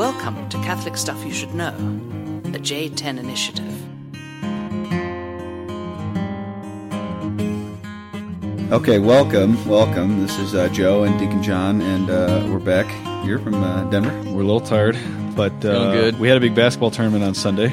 Welcome 0.00 0.48
to 0.48 0.56
Catholic 0.62 0.96
Stuff 0.96 1.22
You 1.26 1.30
Should 1.30 1.54
Know, 1.54 1.72
the 2.44 2.58
J10 2.58 3.18
Initiative. 3.18 3.66
Okay, 8.72 8.98
welcome, 8.98 9.62
welcome. 9.68 10.22
This 10.22 10.38
is 10.38 10.54
uh, 10.54 10.70
Joe 10.70 11.02
and 11.02 11.18
Deacon 11.20 11.42
John, 11.42 11.82
and 11.82 12.08
uh, 12.08 12.46
we're 12.48 12.60
back 12.60 12.86
here 13.26 13.38
from 13.38 13.62
uh, 13.62 13.84
Denver. 13.90 14.08
We're 14.32 14.40
a 14.40 14.44
little 14.46 14.62
tired, 14.62 14.96
but 15.36 15.52
uh, 15.56 15.60
Feeling 15.60 15.92
good. 15.92 16.18
we 16.18 16.28
had 16.28 16.38
a 16.38 16.40
big 16.40 16.54
basketball 16.54 16.90
tournament 16.90 17.22
on 17.22 17.34
Sunday, 17.34 17.70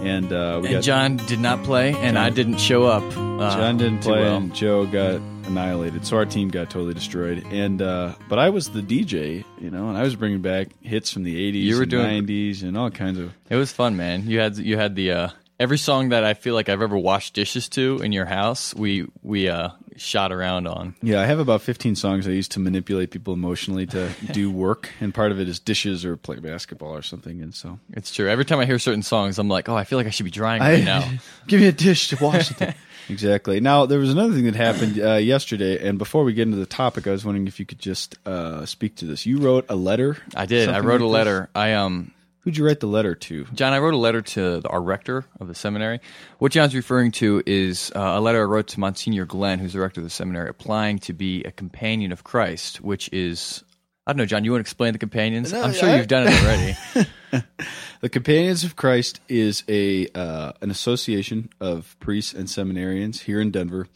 and 0.00 0.32
uh, 0.32 0.58
we 0.60 0.66
And 0.66 0.74
got 0.78 0.82
John 0.82 1.16
did 1.16 1.38
not 1.38 1.62
play, 1.62 1.94
and 1.94 2.18
I 2.18 2.30
didn't 2.30 2.58
show 2.58 2.86
up. 2.86 3.04
Uh, 3.04 3.54
John 3.56 3.76
didn't 3.76 4.02
too 4.02 4.08
play, 4.08 4.22
well. 4.22 4.38
and 4.38 4.52
Joe 4.52 4.84
got 4.84 5.20
annihilated. 5.46 6.06
So 6.06 6.16
our 6.16 6.24
team 6.26 6.48
got 6.48 6.70
totally 6.70 6.94
destroyed. 6.94 7.44
And 7.50 7.80
uh, 7.82 8.14
but 8.28 8.38
I 8.38 8.50
was 8.50 8.70
the 8.70 8.80
DJ, 8.82 9.44
you 9.60 9.70
know, 9.70 9.88
and 9.88 9.96
I 9.98 10.02
was 10.02 10.16
bringing 10.16 10.40
back 10.42 10.68
hits 10.82 11.10
from 11.12 11.22
the 11.24 11.34
'80s, 11.52 11.62
You 11.62 11.76
were 11.76 11.82
and 11.82 11.90
doing- 11.90 12.26
'90s, 12.26 12.62
and 12.62 12.76
all 12.76 12.90
kinds 12.90 13.18
of. 13.18 13.32
It 13.50 13.56
was 13.56 13.72
fun, 13.72 13.96
man. 13.96 14.26
You 14.26 14.40
had 14.40 14.56
you 14.56 14.76
had 14.76 14.94
the 14.96 15.12
uh, 15.12 15.28
every 15.60 15.78
song 15.78 16.10
that 16.10 16.24
I 16.24 16.34
feel 16.34 16.54
like 16.54 16.68
I've 16.68 16.82
ever 16.82 16.96
washed 16.98 17.34
dishes 17.34 17.68
to 17.70 18.00
in 18.02 18.12
your 18.12 18.26
house. 18.26 18.74
We 18.74 19.06
we 19.22 19.48
uh, 19.48 19.70
shot 19.96 20.32
around 20.32 20.66
on. 20.66 20.94
Yeah, 21.02 21.20
I 21.20 21.26
have 21.26 21.38
about 21.38 21.60
15 21.60 21.96
songs 21.96 22.26
I 22.26 22.30
use 22.30 22.48
to 22.48 22.60
manipulate 22.60 23.10
people 23.10 23.34
emotionally 23.34 23.86
to 23.86 24.10
do 24.32 24.50
work, 24.50 24.90
and 25.00 25.12
part 25.12 25.32
of 25.32 25.38
it 25.40 25.48
is 25.48 25.58
dishes 25.60 26.04
or 26.04 26.16
play 26.16 26.36
basketball 26.36 26.94
or 26.96 27.02
something. 27.02 27.42
And 27.42 27.54
so 27.54 27.78
It's 27.92 28.12
true. 28.12 28.28
Every 28.28 28.44
time 28.46 28.58
I 28.58 28.64
hear 28.64 28.78
certain 28.78 29.02
songs, 29.02 29.38
I'm 29.38 29.48
like, 29.48 29.68
oh, 29.68 29.76
I 29.76 29.84
feel 29.84 29.98
like 29.98 30.06
I 30.06 30.10
should 30.10 30.24
be 30.24 30.30
drying 30.30 30.62
right 30.62 30.82
now. 30.84 31.08
Give 31.46 31.60
me 31.60 31.66
a 31.66 31.72
dish 31.72 32.08
to 32.08 32.16
wash. 32.24 32.50
exactly. 33.12 33.60
Now 33.60 33.86
there 33.86 33.98
was 33.98 34.10
another 34.10 34.34
thing 34.34 34.44
that 34.44 34.56
happened 34.56 34.98
uh, 35.00 35.14
yesterday, 35.14 35.86
and 35.86 35.98
before 35.98 36.24
we 36.24 36.32
get 36.32 36.42
into 36.42 36.56
the 36.56 36.66
topic, 36.66 37.06
I 37.06 37.10
was 37.10 37.24
wondering 37.24 37.46
if 37.46 37.60
you 37.60 37.66
could 37.66 37.78
just 37.78 38.16
uh, 38.26 38.66
speak 38.66 38.96
to 38.96 39.04
this. 39.04 39.26
You 39.26 39.38
wrote 39.38 39.66
a 39.68 39.76
letter. 39.76 40.16
I 40.34 40.46
did. 40.46 40.68
I 40.68 40.80
wrote 40.80 41.00
a 41.00 41.06
like 41.06 41.24
this? 41.24 41.26
letter. 41.26 41.50
I 41.54 41.74
um 41.74 42.12
Who'd 42.42 42.56
you 42.56 42.66
write 42.66 42.80
the 42.80 42.88
letter 42.88 43.14
to? 43.14 43.44
John, 43.54 43.72
I 43.72 43.78
wrote 43.78 43.94
a 43.94 43.98
letter 43.98 44.20
to 44.20 44.62
our 44.68 44.82
rector 44.82 45.24
of 45.38 45.46
the 45.46 45.54
seminary. 45.54 46.00
What 46.38 46.50
John's 46.50 46.74
referring 46.74 47.12
to 47.12 47.40
is 47.46 47.92
uh, 47.94 48.00
a 48.00 48.20
letter 48.20 48.40
I 48.40 48.46
wrote 48.46 48.66
to 48.68 48.80
Monsignor 48.80 49.26
Glenn, 49.26 49.60
who's 49.60 49.74
the 49.74 49.80
rector 49.80 50.00
of 50.00 50.04
the 50.04 50.10
seminary, 50.10 50.48
applying 50.48 50.98
to 51.00 51.12
be 51.12 51.44
a 51.44 51.52
companion 51.52 52.10
of 52.10 52.24
Christ, 52.24 52.80
which 52.80 53.08
is. 53.12 53.62
I 54.06 54.12
don't 54.12 54.18
know, 54.18 54.26
John. 54.26 54.44
You 54.44 54.50
want 54.52 54.60
to 54.60 54.68
explain 54.68 54.92
the 54.92 54.98
companions? 54.98 55.52
No, 55.52 55.62
I'm 55.62 55.72
sure 55.72 55.88
I- 55.88 55.96
you've 55.96 56.08
done 56.08 56.26
it 56.28 56.42
already. 56.42 57.44
The 58.00 58.08
Companions 58.08 58.64
of 58.64 58.74
Christ 58.74 59.20
is 59.28 59.62
a 59.68 60.08
uh, 60.08 60.54
an 60.60 60.72
association 60.72 61.50
of 61.60 61.96
priests 62.00 62.34
and 62.34 62.48
seminarians 62.48 63.20
here 63.20 63.40
in 63.40 63.52
Denver 63.52 63.86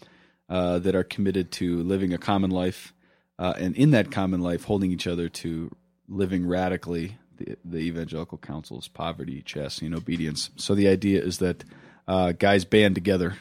uh, 0.49 0.79
that 0.79 0.95
are 0.95 1.03
committed 1.03 1.51
to 1.53 1.83
living 1.83 2.13
a 2.15 2.19
common 2.19 2.53
life, 2.53 2.95
uh, 3.37 3.55
and 3.59 3.75
in 3.75 3.91
that 3.91 4.13
common 4.13 4.43
life, 4.43 4.63
holding 4.63 4.93
each 4.93 5.09
other 5.09 5.29
to 5.29 5.75
living 6.09 6.47
radically 6.47 7.19
the, 7.39 7.57
the 7.65 7.79
evangelical 7.79 8.39
counsel's 8.39 8.87
poverty, 8.87 9.43
chastity, 9.43 9.87
and 9.87 9.95
obedience. 9.97 10.51
So 10.55 10.77
the 10.77 10.87
idea 10.87 11.21
is 11.21 11.39
that 11.39 11.65
uh, 12.07 12.31
guys 12.31 12.65
band 12.65 12.95
together 12.95 13.35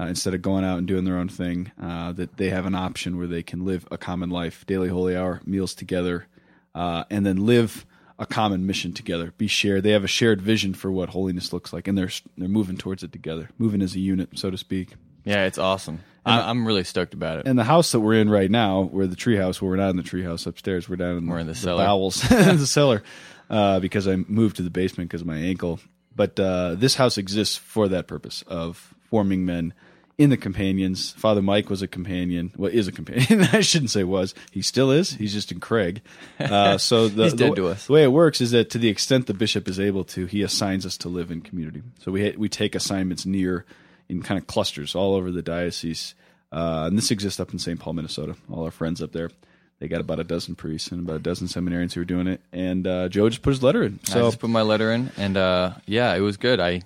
uh, 0.00 0.06
instead 0.06 0.32
of 0.34 0.40
going 0.42 0.64
out 0.64 0.78
and 0.78 0.86
doing 0.86 1.04
their 1.04 1.16
own 1.16 1.28
thing. 1.28 1.70
Uh, 1.80 2.12
that 2.12 2.36
they 2.36 2.50
have 2.50 2.64
an 2.66 2.74
option 2.74 3.18
where 3.18 3.26
they 3.26 3.42
can 3.42 3.64
live 3.64 3.86
a 3.90 3.98
common 3.98 4.30
life, 4.30 4.64
daily 4.66 4.88
holy 4.88 5.16
hour, 5.16 5.40
meals 5.44 5.74
together, 5.74 6.26
uh, 6.74 7.04
and 7.10 7.26
then 7.26 7.44
live 7.44 7.84
a 8.18 8.26
common 8.26 8.66
mission 8.66 8.92
together. 8.92 9.32
Be 9.36 9.46
shared. 9.46 9.82
They 9.82 9.90
have 9.90 10.04
a 10.04 10.08
shared 10.08 10.40
vision 10.40 10.74
for 10.74 10.90
what 10.90 11.10
holiness 11.10 11.52
looks 11.52 11.72
like, 11.72 11.88
and 11.88 11.98
they're 11.98 12.10
they're 12.38 12.48
moving 12.48 12.76
towards 12.76 13.02
it 13.02 13.12
together, 13.12 13.50
moving 13.58 13.82
as 13.82 13.94
a 13.94 14.00
unit, 14.00 14.30
so 14.38 14.50
to 14.50 14.56
speak. 14.58 14.94
yeah, 15.24 15.44
it's 15.46 15.58
awesome. 15.58 16.00
I, 16.24 16.50
I'm 16.50 16.66
really 16.66 16.84
stoked 16.84 17.14
about 17.14 17.38
it. 17.38 17.46
And 17.46 17.58
the 17.58 17.64
house 17.64 17.92
that 17.92 18.00
we're 18.00 18.20
in 18.20 18.28
right 18.28 18.50
now, 18.50 18.82
we're 18.82 19.06
the 19.06 19.16
treehouse. 19.16 19.60
Well, 19.60 19.70
we're 19.70 19.76
not 19.76 19.88
in 19.90 19.96
the 19.96 20.02
treehouse 20.02 20.46
upstairs. 20.46 20.86
We're 20.86 20.96
down 20.96 21.16
in 21.16 21.26
We're 21.26 21.38
in 21.38 21.46
the 21.46 21.54
cellar. 21.54 21.82
bowels, 21.84 22.30
in 22.30 22.58
the 22.58 22.66
cellar, 22.66 23.02
uh, 23.48 23.80
because 23.80 24.06
I 24.06 24.16
moved 24.16 24.56
to 24.56 24.62
the 24.62 24.70
basement 24.70 25.08
because 25.08 25.22
of 25.22 25.26
my 25.26 25.38
ankle. 25.38 25.80
But 26.14 26.38
uh, 26.38 26.74
this 26.74 26.94
house 26.94 27.16
exists 27.16 27.56
for 27.56 27.88
that 27.88 28.06
purpose 28.06 28.42
of 28.46 28.94
forming 29.08 29.46
men 29.46 29.72
in 30.20 30.28
the 30.28 30.36
companions. 30.36 31.12
Father 31.12 31.40
Mike 31.40 31.70
was 31.70 31.80
a 31.80 31.88
companion. 31.88 32.52
Well, 32.54 32.70
is 32.70 32.86
a 32.86 32.92
companion. 32.92 33.40
I 33.52 33.62
shouldn't 33.62 33.90
say 33.90 34.04
was. 34.04 34.34
He 34.50 34.60
still 34.60 34.90
is. 34.90 35.14
He's 35.14 35.32
just 35.32 35.50
in 35.50 35.60
Craig. 35.60 36.02
Uh, 36.38 36.76
so 36.76 37.08
the, 37.08 37.24
He's 37.24 37.32
dead 37.32 37.52
the, 37.52 37.56
to 37.56 37.68
us. 37.68 37.86
the 37.86 37.94
way 37.94 38.02
it 38.02 38.12
works 38.12 38.42
is 38.42 38.50
that 38.50 38.68
to 38.70 38.78
the 38.78 38.88
extent 38.88 39.26
the 39.26 39.34
bishop 39.34 39.66
is 39.66 39.80
able 39.80 40.04
to, 40.04 40.26
he 40.26 40.42
assigns 40.42 40.84
us 40.84 40.98
to 40.98 41.08
live 41.08 41.30
in 41.30 41.40
community. 41.40 41.82
So 42.00 42.12
we 42.12 42.34
we 42.36 42.50
take 42.50 42.74
assignments 42.74 43.24
near 43.24 43.64
in 44.10 44.22
kind 44.22 44.38
of 44.38 44.46
clusters 44.46 44.94
all 44.94 45.14
over 45.14 45.30
the 45.30 45.40
diocese. 45.40 46.14
Uh, 46.52 46.84
and 46.88 46.98
this 46.98 47.10
exists 47.10 47.40
up 47.40 47.52
in 47.54 47.58
St. 47.58 47.80
Paul, 47.80 47.94
Minnesota. 47.94 48.36
All 48.52 48.64
our 48.64 48.70
friends 48.70 49.00
up 49.00 49.12
there, 49.12 49.30
they 49.78 49.88
got 49.88 50.02
about 50.02 50.20
a 50.20 50.24
dozen 50.24 50.54
priests 50.54 50.92
and 50.92 51.08
about 51.08 51.16
a 51.16 51.20
dozen 51.20 51.46
seminarians 51.46 51.94
who 51.94 52.02
are 52.02 52.04
doing 52.04 52.26
it. 52.26 52.42
And 52.52 52.86
uh, 52.86 53.08
Joe 53.08 53.30
just 53.30 53.40
put 53.40 53.50
his 53.50 53.62
letter 53.62 53.82
in. 53.84 54.00
I 54.08 54.10
So 54.10 54.20
just 54.26 54.40
put 54.40 54.50
my 54.50 54.62
letter 54.62 54.92
in, 54.92 55.10
and 55.16 55.38
uh, 55.38 55.72
yeah, 55.86 56.14
it 56.14 56.20
was 56.20 56.36
good. 56.36 56.60
I, 56.60 56.82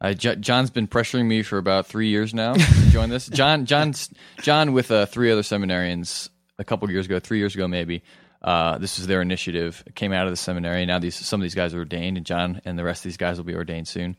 I, 0.00 0.14
John's 0.14 0.70
been 0.70 0.86
pressuring 0.86 1.26
me 1.26 1.42
for 1.42 1.58
about 1.58 1.86
three 1.86 2.08
years 2.08 2.32
now 2.32 2.54
to 2.54 2.90
join 2.90 3.10
this. 3.10 3.26
John, 3.28 3.66
John's, 3.66 4.10
John, 4.42 4.72
with 4.72 4.90
uh, 4.90 5.06
three 5.06 5.32
other 5.32 5.42
seminarians 5.42 6.28
a 6.58 6.64
couple 6.64 6.88
years 6.90 7.06
ago, 7.06 7.18
three 7.18 7.38
years 7.38 7.54
ago 7.54 7.66
maybe. 7.66 8.02
Uh, 8.40 8.78
this 8.78 8.98
was 8.98 9.08
their 9.08 9.20
initiative. 9.20 9.82
It 9.86 9.96
came 9.96 10.12
out 10.12 10.26
of 10.26 10.32
the 10.32 10.36
seminary. 10.36 10.86
Now 10.86 11.00
these 11.00 11.16
some 11.16 11.40
of 11.40 11.42
these 11.42 11.56
guys 11.56 11.74
are 11.74 11.78
ordained, 11.78 12.16
and 12.16 12.24
John 12.24 12.60
and 12.64 12.78
the 12.78 12.84
rest 12.84 13.00
of 13.00 13.04
these 13.04 13.16
guys 13.16 13.36
will 13.36 13.44
be 13.44 13.56
ordained 13.56 13.88
soon. 13.88 14.16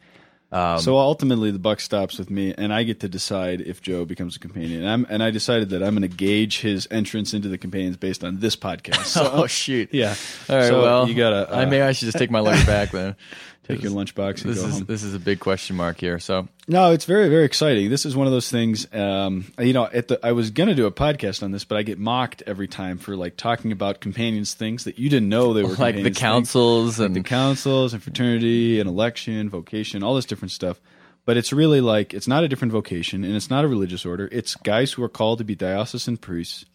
so 0.52 0.98
ultimately, 0.98 1.52
the 1.52 1.60
buck 1.60 1.80
stops 1.80 2.18
with 2.18 2.30
me, 2.30 2.54
and 2.58 2.74
I 2.74 2.84
get 2.84 3.00
to 3.02 3.08
decide 3.08 3.62
if 3.62 3.82
Joe 3.82 4.04
becomes 4.04 4.36
a 4.36 4.40
companion. 4.40 4.82
And, 4.82 4.90
I'm, 4.90 5.08
and 5.10 5.24
I 5.24 5.32
decided 5.32 5.70
that 5.70 5.84
I'm 5.84 5.96
going 5.96 6.10
to 6.10 6.14
gauge 6.14 6.60
his 6.60 6.86
entrance 6.92 7.34
into 7.34 7.48
the 7.48 7.58
companions 7.58 7.96
based 7.96 8.24
on 8.26 8.40
this 8.40 8.58
podcast. 8.58 9.06
So, 9.06 9.30
oh 9.32 9.48
shoot! 9.48 9.90
yeah. 9.94 10.16
All 10.50 10.58
right. 10.58 10.68
So 10.68 10.82
well, 10.82 11.08
you 11.08 11.16
gotta 11.16 11.50
uh, 11.50 11.60
I 11.62 11.66
maybe 11.66 11.82
I 11.82 11.94
should 11.94 12.08
just 12.08 12.18
take 12.18 12.30
my 12.32 12.42
letter 12.42 12.66
back 12.66 12.92
then. 12.92 13.16
take 13.70 13.82
your 13.84 13.92
lunchbox 13.92 14.44
and 14.44 14.52
This 14.54 14.62
go 14.62 14.68
is 14.68 14.74
home. 14.76 14.86
this 14.86 15.04
is 15.04 15.14
a 15.14 15.20
big 15.20 15.40
question 15.40 15.76
mark 15.76 16.00
here. 16.00 16.20
So 16.20 16.48
No, 16.68 16.92
it's 16.92 17.06
very, 17.06 17.30
very 17.30 17.46
exciting. 17.46 17.90
This 17.90 18.06
is 18.06 18.16
one 18.16 18.28
of 18.28 18.34
those 18.34 18.50
things. 18.50 18.88
Um, 18.94 19.52
you 19.60 19.74
know, 19.74 19.86
at 19.86 20.08
the, 20.10 20.20
I 20.26 20.32
was 20.34 20.50
gonna 20.52 20.76
do 20.76 20.86
a 20.88 20.92
podcast 20.92 21.44
on 21.44 21.52
this, 21.52 21.64
but 21.66 21.78
I 21.78 21.84
get 21.84 22.00
mocked 22.00 22.44
every 22.48 22.68
time 22.68 22.98
for 22.98 23.16
like 23.16 23.38
talking 23.38 23.72
about 23.72 24.02
companions 24.02 24.54
things 24.54 24.84
that 24.86 24.98
you 25.00 25.10
didn't 25.10 25.30
know 25.30 25.54
they 25.54 25.64
were 25.64 25.76
like 25.76 25.96
the 25.96 26.04
things. 26.04 26.18
councils 26.18 27.00
and 27.00 27.16
the 27.16 27.24
councils 27.24 27.94
and 27.94 28.02
fraternity 28.04 28.80
and 28.80 28.90
election, 28.90 29.50
vocation, 29.50 30.04
all 30.04 30.16
this 30.16 30.26
different 30.26 30.52
stuff. 30.52 30.82
But 31.26 31.38
it's 31.38 31.54
really 31.54 31.80
like 31.80 32.14
it's 32.16 32.28
not 32.28 32.44
a 32.44 32.48
different 32.48 32.72
vocation 32.72 33.24
and 33.24 33.36
it's 33.36 33.50
not 33.52 33.64
a 33.64 33.68
religious 33.68 34.04
order. 34.06 34.28
It's 34.32 34.56
guys 34.56 34.94
who 34.94 35.04
are 35.04 35.10
called 35.10 35.38
to 35.38 35.44
be 35.44 35.54
diocesan 35.56 36.18
priests 36.18 36.66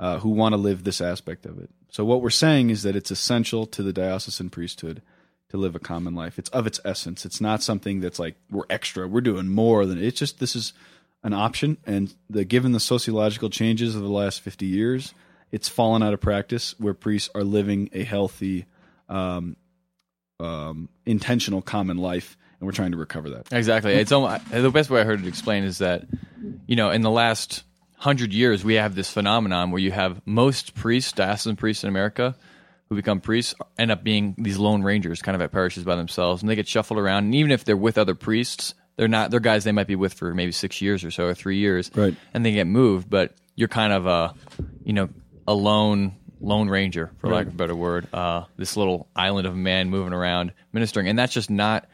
uh, 0.00 0.18
who 0.18 0.30
want 0.30 0.54
to 0.54 0.56
live 0.56 0.82
this 0.82 1.00
aspect 1.00 1.46
of 1.46 1.58
it. 1.60 1.70
So 1.90 2.04
what 2.04 2.20
we're 2.22 2.30
saying 2.30 2.70
is 2.70 2.82
that 2.82 2.96
it's 2.96 3.10
essential 3.12 3.64
to 3.66 3.82
the 3.82 3.92
diocesan 3.92 4.50
priesthood 4.50 5.02
to 5.52 5.56
live 5.56 5.76
a 5.76 5.78
common 5.78 6.14
life. 6.14 6.38
It's 6.38 6.50
of 6.50 6.66
its 6.66 6.80
essence. 6.84 7.24
It's 7.24 7.40
not 7.40 7.62
something 7.62 8.00
that's 8.00 8.18
like 8.18 8.34
we're 8.50 8.64
extra. 8.68 9.06
We're 9.06 9.20
doing 9.20 9.48
more 9.48 9.86
than 9.86 10.02
it's 10.02 10.18
just 10.18 10.40
this 10.40 10.56
is 10.56 10.72
an 11.22 11.32
option. 11.32 11.76
And 11.86 12.12
the 12.28 12.44
given 12.44 12.72
the 12.72 12.80
sociological 12.80 13.50
changes 13.50 13.94
of 13.94 14.02
the 14.02 14.08
last 14.08 14.40
fifty 14.40 14.66
years, 14.66 15.14
it's 15.52 15.68
fallen 15.68 16.02
out 16.02 16.14
of 16.14 16.20
practice 16.20 16.74
where 16.80 16.94
priests 16.94 17.30
are 17.34 17.44
living 17.44 17.90
a 17.92 18.02
healthy, 18.02 18.64
um, 19.08 19.56
um, 20.40 20.88
intentional 21.04 21.62
common 21.62 21.98
life, 21.98 22.36
and 22.58 22.66
we're 22.66 22.72
trying 22.72 22.92
to 22.92 22.96
recover 22.96 23.30
that. 23.30 23.52
Exactly. 23.52 23.92
It's 23.92 24.10
almost, 24.10 24.50
the 24.50 24.70
best 24.70 24.88
way 24.88 25.02
I 25.02 25.04
heard 25.04 25.20
it 25.20 25.26
explained 25.26 25.66
is 25.66 25.78
that, 25.78 26.06
you 26.66 26.76
know, 26.76 26.90
in 26.90 27.02
the 27.02 27.10
last 27.10 27.64
hundred 27.98 28.32
years, 28.32 28.64
we 28.64 28.74
have 28.74 28.94
this 28.94 29.10
phenomenon 29.10 29.70
where 29.70 29.80
you 29.80 29.92
have 29.92 30.22
most 30.24 30.74
priests, 30.74 31.12
diocesan 31.12 31.56
priests 31.56 31.84
in 31.84 31.88
America, 31.88 32.34
who 32.92 32.96
become 32.96 33.20
priests, 33.20 33.54
end 33.78 33.90
up 33.90 34.04
being 34.04 34.34
these 34.38 34.58
lone 34.58 34.82
rangers, 34.82 35.22
kind 35.22 35.34
of 35.34 35.40
at 35.40 35.50
parishes 35.50 35.84
by 35.84 35.96
themselves, 35.96 36.42
and 36.42 36.50
they 36.50 36.54
get 36.54 36.68
shuffled 36.68 36.98
around. 36.98 37.24
And 37.24 37.34
even 37.34 37.50
if 37.50 37.64
they're 37.64 37.76
with 37.76 37.98
other 37.98 38.14
priests, 38.14 38.74
they're 38.96 39.08
not. 39.08 39.30
They're 39.30 39.40
guys 39.40 39.64
they 39.64 39.72
might 39.72 39.86
be 39.86 39.96
with 39.96 40.14
for 40.14 40.34
maybe 40.34 40.52
six 40.52 40.80
years 40.82 41.04
or 41.04 41.10
so, 41.10 41.26
or 41.26 41.34
three 41.34 41.56
years, 41.56 41.90
Right. 41.94 42.14
And 42.34 42.44
they 42.44 42.52
get 42.52 42.66
moved, 42.66 43.08
but 43.08 43.34
you're 43.56 43.68
kind 43.68 43.92
of 43.92 44.06
a, 44.06 44.34
you 44.84 44.92
know, 44.92 45.08
a 45.48 45.54
lone 45.54 46.16
lone 46.40 46.68
ranger, 46.68 47.10
for 47.18 47.28
lack 47.28 47.46
of 47.46 47.54
a 47.54 47.56
better 47.56 47.74
word. 47.74 48.12
Uh, 48.12 48.44
this 48.56 48.76
little 48.76 49.08
island 49.16 49.46
of 49.46 49.54
a 49.54 49.56
man 49.56 49.88
moving 49.88 50.12
around 50.12 50.52
ministering, 50.72 51.08
and 51.08 51.18
that's 51.18 51.32
just 51.32 51.50
not 51.50 51.88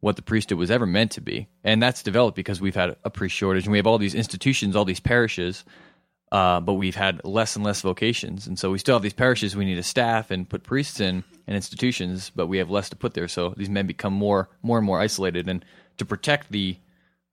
what 0.00 0.16
the 0.16 0.22
priesthood 0.22 0.58
was 0.58 0.70
ever 0.70 0.84
meant 0.84 1.12
to 1.12 1.22
be. 1.22 1.48
And 1.64 1.82
that's 1.82 2.02
developed 2.02 2.36
because 2.36 2.60
we've 2.60 2.74
had 2.74 2.96
a 3.04 3.10
priest 3.10 3.34
shortage 3.34 3.64
and 3.64 3.72
we 3.72 3.78
have 3.78 3.86
all 3.86 3.96
these 3.96 4.14
institutions, 4.14 4.76
all 4.76 4.84
these 4.84 5.00
parishes, 5.00 5.64
uh, 6.34 6.58
but 6.58 6.72
we've 6.72 6.96
had 6.96 7.24
less 7.24 7.54
and 7.54 7.64
less 7.64 7.80
vocations. 7.80 8.48
And 8.48 8.58
so 8.58 8.72
we 8.72 8.78
still 8.78 8.96
have 8.96 9.02
these 9.02 9.12
parishes 9.12 9.54
we 9.54 9.64
need 9.64 9.78
a 9.78 9.84
staff 9.84 10.32
and 10.32 10.48
put 10.48 10.64
priests 10.64 10.98
in 10.98 11.22
and 11.46 11.54
institutions, 11.54 12.32
but 12.34 12.48
we 12.48 12.58
have 12.58 12.68
less 12.70 12.88
to 12.88 12.96
put 12.96 13.14
there. 13.14 13.28
So 13.28 13.54
these 13.56 13.70
men 13.70 13.86
become 13.86 14.12
more, 14.12 14.48
more 14.60 14.76
and 14.76 14.84
more 14.84 14.98
isolated. 14.98 15.48
And 15.48 15.64
to 15.98 16.04
protect 16.04 16.50
the, 16.50 16.76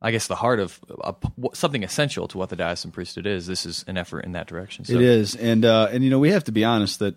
I 0.03 0.11
guess, 0.11 0.27
the 0.27 0.35
heart 0.35 0.59
of 0.59 0.79
uh, 1.03 1.13
something 1.53 1.83
essential 1.83 2.27
to 2.27 2.37
what 2.37 2.49
the 2.49 2.55
diocesan 2.55 2.91
priesthood 2.91 3.25
is, 3.25 3.47
this 3.47 3.65
is 3.65 3.83
an 3.87 3.97
effort 3.97 4.19
in 4.19 4.33
that 4.33 4.45
direction. 4.45 4.85
So 4.85 4.93
It 4.93 5.01
is, 5.01 5.35
and 5.35 5.65
uh, 5.65 5.89
and 5.91 6.03
you 6.03 6.11
know 6.11 6.19
we 6.19 6.29
have 6.29 6.43
to 6.43 6.51
be 6.51 6.63
honest 6.63 6.99
that 6.99 7.15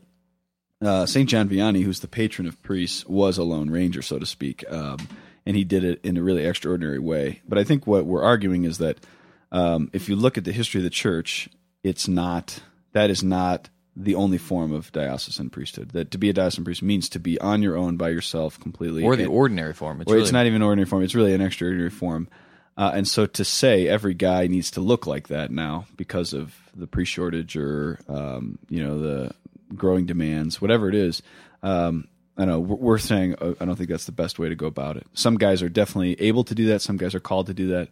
uh, 0.80 1.04
Saint 1.04 1.28
John 1.28 1.50
Vianney, 1.50 1.82
who's 1.82 2.00
the 2.00 2.08
patron 2.08 2.48
of 2.48 2.62
priests, 2.62 3.04
was 3.04 3.37
a 3.37 3.42
lone 3.42 3.69
ranger, 3.69 4.00
so 4.00 4.19
to 4.19 4.25
speak, 4.25 4.64
um, 4.70 5.06
and 5.44 5.54
he 5.54 5.64
did 5.64 5.84
it 5.84 6.00
in 6.02 6.16
a 6.16 6.22
really 6.22 6.46
extraordinary 6.46 6.98
way. 6.98 7.42
But 7.46 7.58
I 7.58 7.64
think 7.64 7.87
what 7.87 8.06
we're 8.06 8.25
arguing 8.25 8.64
is 8.64 8.78
that 8.78 9.04
um, 9.52 9.90
if 9.92 10.08
you 10.08 10.16
look 10.16 10.38
at 10.38 10.44
the 10.44 10.52
history 10.52 10.78
of 10.78 10.84
the 10.84 10.90
church, 10.90 11.50
it's 11.84 12.08
not 12.08 12.60
that 12.92 13.10
is 13.10 13.22
not 13.22 13.69
the 13.96 14.16
only 14.16 14.38
form 14.38 14.72
of 14.72 14.90
diocesan 14.90 15.50
priesthood. 15.50 15.90
That 15.90 16.10
to 16.10 16.19
be 16.19 16.28
a 16.31 16.32
diocesan 16.32 16.64
priest 16.64 16.82
means 16.82 17.08
to 17.10 17.20
be 17.20 17.38
on 17.40 17.62
your 17.62 17.76
own 17.76 17.96
by 17.96 18.08
yourself 18.08 18.58
completely, 18.58 19.04
or 19.04 19.14
the 19.14 19.25
And- 19.25 19.32
ordinary 19.32 19.72
form. 19.75 20.00
It's 20.00 20.10
or 20.10 20.14
really, 20.14 20.25
it's 20.25 20.32
not 20.32 20.46
even 20.46 20.62
ordinary 20.62 20.86
form. 20.88 21.04
It's 21.04 21.14
really 21.14 21.34
an 21.34 21.40
extraordinary 21.40 21.90
form. 21.90 22.28
Uh, 22.76 22.90
and 22.92 23.06
so 23.06 23.25
to 23.25 23.44
say 23.44 23.86
every 23.86 24.14
guy 24.14 24.48
needs 24.48 24.72
to 24.72 24.81
look 24.81 25.06
like 25.06 25.28
that 25.28 25.52
now 25.52 25.86
because 25.96 26.32
of 26.32 26.56
the 26.75 26.88
pre 26.88 27.04
shortage 27.04 27.56
or 27.56 28.00
um, 28.08 28.58
you 28.69 28.82
know 28.82 28.98
the 28.98 29.30
growing 29.76 30.06
demands, 30.06 30.60
whatever 30.60 30.88
it 30.88 30.94
is. 30.96 31.22
Um, 31.62 32.08
I 32.37 32.46
know 32.46 32.58
we're 32.58 32.98
saying 32.98 33.37
uh, 33.40 33.54
I 33.60 33.64
don't 33.64 33.76
think 33.76 33.90
that's 33.90 34.06
the 34.06 34.12
best 34.12 34.40
way 34.40 34.48
to 34.48 34.56
go 34.56 34.66
about 34.66 34.96
it. 34.96 35.06
Some 35.12 35.37
guys 35.37 35.62
are 35.62 35.69
definitely 35.69 36.20
able 36.20 36.42
to 36.44 36.54
do 36.54 36.66
that. 36.66 36.82
Some 36.82 36.96
guys 36.96 37.14
are 37.14 37.20
called 37.20 37.46
to 37.46 37.54
do 37.54 37.69
that. 37.69 37.90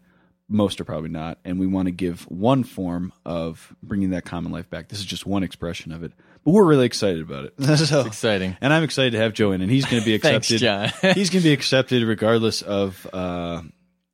Most 0.48 0.80
are 0.80 0.84
probably 0.84 1.08
not. 1.08 1.38
And 1.44 1.58
we 1.58 1.66
want 1.66 1.86
to 1.86 1.92
give 1.92 2.22
one 2.22 2.64
form 2.64 3.12
of 3.24 3.74
bringing 3.82 4.10
that 4.10 4.24
common 4.24 4.52
life 4.52 4.68
back. 4.68 4.88
This 4.88 4.98
is 4.98 5.04
just 5.04 5.26
one 5.26 5.42
expression 5.42 5.92
of 5.92 6.02
it, 6.02 6.12
but 6.44 6.50
we're 6.50 6.64
really 6.64 6.86
excited 6.86 7.22
about 7.22 7.46
it. 7.46 7.76
so, 7.78 8.06
exciting. 8.06 8.56
and 8.60 8.72
I'm 8.72 8.82
excited 8.82 9.12
to 9.12 9.18
have 9.18 9.32
Joe 9.32 9.52
in, 9.52 9.62
and 9.62 9.70
he's 9.70 9.86
going 9.86 10.02
to 10.02 10.06
be 10.06 10.14
accepted 10.16 10.60
Thanks. 10.60 11.00
John. 11.00 11.12
he's 11.14 11.30
going 11.30 11.42
to 11.42 11.48
be 11.48 11.52
accepted 11.52 12.02
regardless 12.02 12.62
of, 12.62 13.06
uh, 13.12 13.62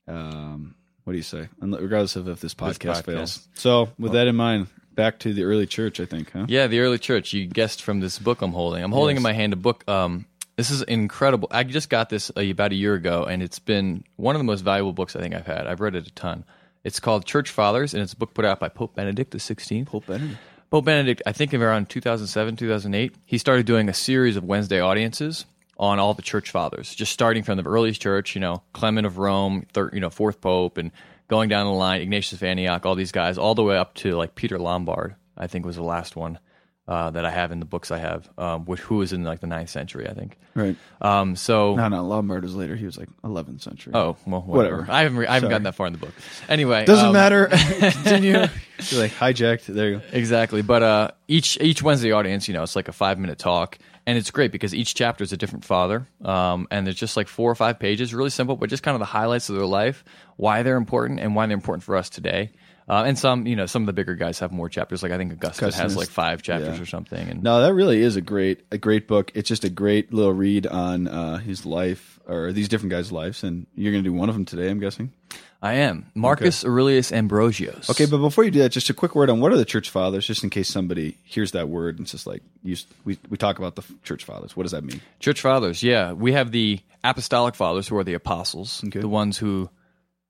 um, 0.07 0.75
what 1.05 1.13
do 1.13 1.17
you 1.17 1.23
say? 1.23 1.49
Regardless 1.61 2.17
of 2.17 2.29
if 2.29 2.41
this 2.41 2.55
podcast, 2.55 3.03
podcast. 3.03 3.05
fails. 3.05 3.49
So, 3.55 3.89
with 3.99 4.13
that 4.13 4.27
in 4.27 4.37
mind, 4.37 4.69
back 4.99 5.21
to 5.21 5.33
the 5.33 5.45
early 5.45 5.67
church, 5.67 6.01
I 6.01 6.05
think, 6.05 6.33
huh? 6.33 6.47
Yeah, 6.49 6.67
the 6.67 6.81
early 6.81 6.99
church. 6.99 7.33
You 7.33 7.47
guessed 7.47 7.83
from 7.83 8.01
this 8.01 8.19
book 8.19 8.43
I'm 8.43 8.53
holding. 8.53 8.83
I'm 8.83 8.93
holding 8.93 9.17
in 9.17 9.23
my 9.23 9.33
hand 9.33 9.53
a 9.53 9.57
book. 9.57 9.89
Um, 9.89 10.27
this 10.59 10.71
is 10.71 10.83
incredible. 10.83 11.47
I 11.53 11.63
just 11.63 11.89
got 11.89 12.09
this 12.09 12.33
uh, 12.37 12.41
about 12.41 12.73
a 12.73 12.75
year 12.75 12.95
ago, 12.95 13.23
and 13.23 13.45
it's 13.45 13.61
been 13.61 14.03
one 14.17 14.35
of 14.35 14.41
the 14.41 14.45
most 14.45 14.63
valuable 14.63 14.93
books 14.93 15.15
I 15.15 15.21
think 15.21 15.33
I've 15.33 15.47
had. 15.47 15.69
I've 15.69 15.79
read 15.79 15.95
it 15.95 16.09
a 16.09 16.11
ton. 16.11 16.45
It's 16.83 16.99
called 16.99 17.25
Church 17.25 17.51
Fathers, 17.51 17.95
and 17.95 18.03
it's 18.03 18.13
a 18.13 18.17
book 18.17 18.35
put 18.35 18.45
out 18.45 18.59
by 18.59 18.69
Pope 18.69 18.97
Benedict 18.97 19.33
XVI. 19.33 19.87
Pope 19.87 20.07
Benedict. 20.07 20.37
Pope 20.69 20.85
Benedict, 20.85 21.23
I 21.25 21.31
think 21.31 21.55
around 21.55 21.89
2007, 21.89 22.57
2008, 22.57 23.15
he 23.25 23.39
started 23.39 23.67
doing 23.67 23.89
a 23.89 23.95
series 23.95 24.35
of 24.35 24.43
Wednesday 24.43 24.81
audiences 24.81 25.47
on 25.79 26.01
all 26.01 26.13
the 26.13 26.23
church 26.23 26.51
fathers, 26.51 26.93
just 26.93 27.13
starting 27.13 27.45
from 27.45 27.57
the 27.57 27.63
earliest 27.63 28.03
church, 28.03 28.35
you 28.35 28.41
know, 28.41 28.61
Clement 28.73 29.07
of 29.07 29.17
Rome, 29.17 29.65
third, 29.73 29.95
you 29.95 30.01
know, 30.01 30.11
fourth 30.11 30.41
pope, 30.41 30.77
and 30.77 30.91
going 31.29 31.49
down 31.49 31.67
the 31.67 31.73
line, 31.73 32.01
Ignatius 32.01 32.33
of 32.33 32.43
Antioch, 32.43 32.85
all 32.85 32.97
these 32.97 33.13
guys, 33.13 33.39
all 33.39 33.55
the 33.55 33.63
way 33.63 33.79
up 33.79 33.95
to 33.95 34.17
like 34.17 34.35
Peter 34.35 34.59
Lombard, 34.59 35.15
I 35.37 35.47
think 35.47 35.65
was 35.65 35.77
the 35.77 35.85
last 35.85 36.17
one 36.17 36.41
uh, 36.89 37.11
that 37.11 37.27
I 37.27 37.31
have 37.31 37.53
in 37.53 37.61
the 37.61 37.67
books 37.67 37.91
I 37.91 37.99
have, 37.99 38.29
um, 38.39 38.65
which, 38.65 38.81
who 38.81 38.97
was 38.97 39.13
in 39.13 39.23
like 39.23 39.41
the 39.41 39.47
ninth 39.47 39.69
century, 39.69 40.09
I 40.09 40.15
think. 40.15 40.39
Right. 40.55 40.75
Um, 41.03 41.37
so 41.37 41.77
No, 41.77 41.87
no, 41.89 42.03
Lombard 42.03 42.43
was 42.43 42.55
later. 42.55 42.77
He 42.77 42.87
was 42.87 42.97
like 42.97 43.11
11th 43.23 43.61
century. 43.61 43.93
Oh 43.95 44.17
well, 44.27 44.41
whatever. 44.41 44.79
Whatever. 44.79 44.93
I 44.93 45.03
haven't 45.03 45.19
re- 45.19 45.27
I 45.27 45.35
haven't 45.35 45.49
Sorry. 45.49 45.51
gotten 45.51 45.63
that 45.65 45.75
far 45.75 45.87
in 45.87 45.93
the 45.93 45.99
book. 45.99 46.15
Anyway, 46.49 46.87
Doesn't 46.87 47.09
um, 47.09 47.13
matter. 47.13 47.47
Continue. 47.81 48.33
You're 48.33 49.01
like 49.01 49.13
hijacked. 49.13 49.67
There 49.67 49.91
you 49.91 49.97
go. 49.99 50.03
Exactly, 50.13 50.63
but 50.63 50.83
uh, 50.83 51.11
each 51.29 51.61
each 51.61 51.83
Wednesday 51.83 52.13
audience, 52.13 52.49
you 52.49 52.55
know, 52.55 52.63
it's 52.63 52.75
like 52.75 52.89
a 52.89 52.93
five 52.93 53.19
minute 53.19 53.39
talk, 53.39 53.77
and 54.07 54.17
it's 54.17 54.31
great 54.31 54.51
because 54.51 54.75
each 54.75 54.95
chapter 54.95 55.23
is 55.23 55.33
a 55.33 55.37
different 55.37 55.67
father, 55.67 56.09
um, 56.25 56.67
and 56.71 56.87
there's 56.87 56.97
just 56.97 57.19
like 57.19 57.29
four 57.29 57.51
or 57.51 57.55
five 57.55 57.79
pages, 57.79 58.15
really 58.15 58.31
simple, 58.31 58.57
but 58.57 58.71
just 58.71 58.83
kind 58.83 58.95
of 58.95 59.01
the 59.01 59.05
highlights 59.05 59.51
of 59.51 59.57
their 59.57 59.67
life, 59.67 60.05
why 60.37 60.63
they're 60.63 60.77
important, 60.77 61.21
and 61.21 61.35
why 61.35 61.45
they're 61.47 61.55
important 61.55 61.83
for 61.85 61.97
us 61.97 62.09
today. 62.09 62.51
Uh, 62.89 63.05
and 63.05 63.19
some, 63.19 63.47
you 63.47 63.55
know, 63.55 63.67
some 63.67 63.83
of 63.83 63.87
the 63.87 63.93
bigger 63.93 64.15
guys 64.15 64.39
have 64.39 64.51
more 64.51 64.69
chapters. 64.69 65.03
Like 65.03 65.13
I 65.13 65.19
think 65.19 65.33
Augustine 65.33 65.73
has 65.73 65.97
like 65.97 66.09
five 66.09 66.43
chapters 66.43 66.77
yeah. 66.77 66.83
or 66.83 66.87
something. 66.87 67.29
And 67.29 67.43
No, 67.43 67.61
that 67.63 67.75
really 67.75 68.01
is 68.01 68.17
a 68.17 68.21
great 68.23 68.65
a 68.71 68.79
great 68.79 69.07
book. 69.07 69.31
It's 69.35 69.49
just 69.49 69.65
a 69.65 69.71
great 69.71 70.13
little 70.13 70.33
read 70.33 70.67
on 70.67 71.07
uh, 71.07 71.39
his 71.39 71.67
life 71.67 72.19
or 72.27 72.53
these 72.53 72.69
different 72.69 72.91
guys' 72.91 73.11
lives, 73.11 73.43
and 73.43 73.67
you're 73.75 73.93
going 73.93 74.05
to 74.05 74.11
do 74.11 74.15
one 74.15 74.29
of 74.29 74.35
them 74.35 74.45
today, 74.45 74.71
I'm 74.71 74.81
guessing. 74.81 75.13
I 75.61 75.75
am 75.75 76.07
Marcus 76.15 76.65
Aurelius 76.65 77.11
Ambrosius. 77.11 77.91
Okay, 77.91 78.07
but 78.07 78.19
before 78.19 78.45
you 78.45 78.51
do 78.53 78.61
that, 78.61 78.69
just 78.69 78.91
a 78.91 78.95
quick 78.95 79.17
word 79.17 79.29
on 79.29 79.41
what 79.41 79.51
are 79.51 79.57
the 79.57 79.65
church 79.65 79.91
fathers, 79.91 80.25
just 80.25 80.45
in 80.45 80.51
case 80.51 80.69
somebody 80.69 81.17
hears 81.25 81.51
that 81.53 81.69
word 81.69 81.97
and 81.97 82.05
it's 82.05 82.13
just 82.13 82.29
like 82.29 82.43
you, 82.63 82.77
we 83.05 83.19
we 83.29 83.37
talk 83.37 83.59
about 83.59 83.75
the 83.75 83.83
church 84.05 84.25
fathers. 84.25 84.57
What 84.57 84.63
does 84.63 84.73
that 84.73 84.85
mean? 84.85 85.01
Church 85.19 85.41
fathers, 85.41 85.83
yeah. 85.83 86.13
We 86.13 86.33
have 86.33 86.53
the 86.53 86.79
apostolic 87.03 87.55
fathers, 87.57 87.89
who 87.89 87.97
are 87.97 88.05
the 88.05 88.15
apostles, 88.15 88.83
Okay. 88.87 89.01
the 89.01 89.09
ones 89.09 89.37
who 89.37 89.69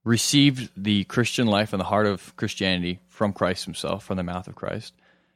received 0.04 0.70
the 0.76 1.04
Christian 1.04 1.46
life 1.46 1.72
and 1.72 1.80
the 1.80 1.84
heart 1.84 2.06
of 2.06 2.34
Christianity 2.36 3.00
from 3.08 3.32
Christ 3.32 3.64
himself, 3.64 4.04
from 4.04 4.16
the 4.16 4.22
mouth 4.22 4.48
of 4.48 4.54
Christ, 4.54 4.94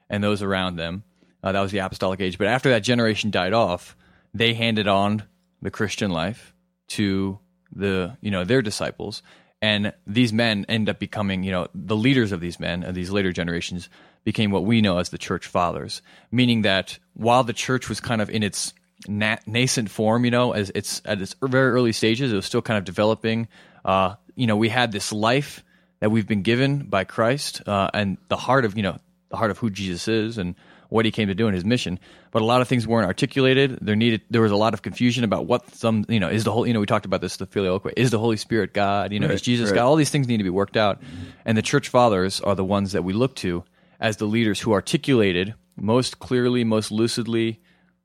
and 0.09 0.23
those 0.23 0.43
around 0.43 0.77
them. 0.77 1.05
Uh, 1.43 1.53
that 1.53 1.61
was 1.61 1.73
the 1.73 1.79
apostolic 1.79 2.21
age. 2.21 2.39
But 2.39 2.47
after 2.47 2.71
that 2.71 2.83
generation 2.83 3.31
died 3.31 3.53
off, 3.53 3.97
they 4.33 4.55
handed 4.55 4.87
on 4.87 5.25
the 5.61 5.71
Christian 5.71 6.11
life 6.11 6.55
to 6.89 7.39
the 7.75 8.17
you 8.21 8.31
know 8.31 8.45
their 8.45 8.63
disciples, 8.63 9.23
and 9.61 9.93
these 10.07 10.33
men 10.33 10.65
end 10.69 10.89
up 10.89 10.99
becoming 10.99 11.43
you 11.43 11.51
know 11.51 11.69
the 11.75 11.97
leaders 11.97 12.33
of 12.33 12.41
these 12.41 12.61
men 12.61 12.83
of 12.83 12.95
these 12.95 13.11
later 13.11 13.33
generations 13.33 13.89
became 14.25 14.51
what 14.51 14.65
we 14.65 14.81
know 14.81 14.99
as 14.99 15.09
the 15.09 15.19
church 15.19 15.47
fathers, 15.47 16.03
meaning 16.31 16.63
that 16.63 16.99
while 17.15 17.43
the 17.45 17.53
church 17.53 17.89
was 17.89 18.01
kind 18.01 18.23
of 18.23 18.31
in 18.31 18.43
its 18.43 18.73
na- 19.09 19.39
nascent 19.47 19.91
form, 19.91 20.25
you 20.25 20.31
know, 20.31 20.53
as 20.53 20.71
it's 20.75 21.03
at 21.05 21.21
its 21.21 21.35
very 21.43 21.71
early 21.73 21.93
stages, 21.93 22.33
it 22.33 22.37
was 22.37 22.47
still 22.47 22.63
kind 22.63 22.79
of 22.79 22.85
developing. 22.85 23.49
Uh, 23.85 24.15
you 24.35 24.47
know, 24.47 24.57
we 24.57 24.69
had 24.69 24.93
this 24.93 25.13
life 25.13 25.63
that 26.01 26.11
we've 26.11 26.27
been 26.27 26.43
given 26.43 26.85
by 26.85 27.05
Christ, 27.05 27.63
uh, 27.67 27.91
and 27.95 28.19
the 28.29 28.37
heart 28.37 28.65
of 28.65 28.77
you 28.77 28.83
know 28.83 28.99
the 29.31 29.37
heart 29.37 29.51
of 29.51 29.59
who 29.59 29.71
Jesus 29.71 30.09
is 30.09 30.39
and 30.39 30.55
what 30.89 31.05
he 31.07 31.11
came 31.11 31.29
to 31.29 31.35
do 31.35 31.49
in 31.49 31.55
his 31.55 31.65
mission. 31.65 31.99
But 32.33 32.43
a 32.43 32.45
lot 32.45 32.61
of 32.61 32.69
things 32.69 32.87
weren't 32.87 33.07
articulated. 33.07 33.79
There 33.81 33.97
needed 33.97 34.23
there 34.31 34.43
was 34.43 34.53
a 34.53 34.57
lot 34.57 34.75
of 34.75 34.83
confusion 34.83 35.25
about 35.25 35.47
what 35.47 35.75
some 35.75 36.05
you 36.09 36.21
know 36.21 36.29
is 36.29 36.45
the 36.45 36.53
whole 36.53 36.67
you 36.67 36.75
know 36.75 36.81
we 36.81 36.87
talked 36.87 37.07
about 37.07 37.21
this 37.21 37.37
the 37.37 37.47
filioque 37.47 37.93
is 37.97 38.11
the 38.11 38.19
Holy 38.19 38.37
Spirit 38.37 38.75
God 38.75 39.13
you 39.13 39.21
know 39.21 39.29
is 39.29 39.43
Jesus 39.43 39.71
right. 39.71 39.77
God 39.77 39.85
all 39.85 39.97
these 39.97 40.11
things 40.11 40.29
need 40.29 40.39
to 40.39 40.45
be 40.45 40.51
worked 40.51 40.77
out, 40.77 41.01
and 41.45 41.57
the 41.57 41.63
church 41.63 41.89
fathers 41.89 42.41
are 42.41 42.55
the 42.55 42.65
ones 42.65 42.93
that 42.93 43.05
we 43.05 43.13
look 43.13 43.35
to 43.37 43.65
as 44.01 44.17
the 44.17 44.27
leaders 44.27 44.61
who 44.61 44.73
articulated 44.73 45.55
most 45.77 46.19
clearly, 46.19 46.65
most 46.65 46.91
lucidly 46.91 47.61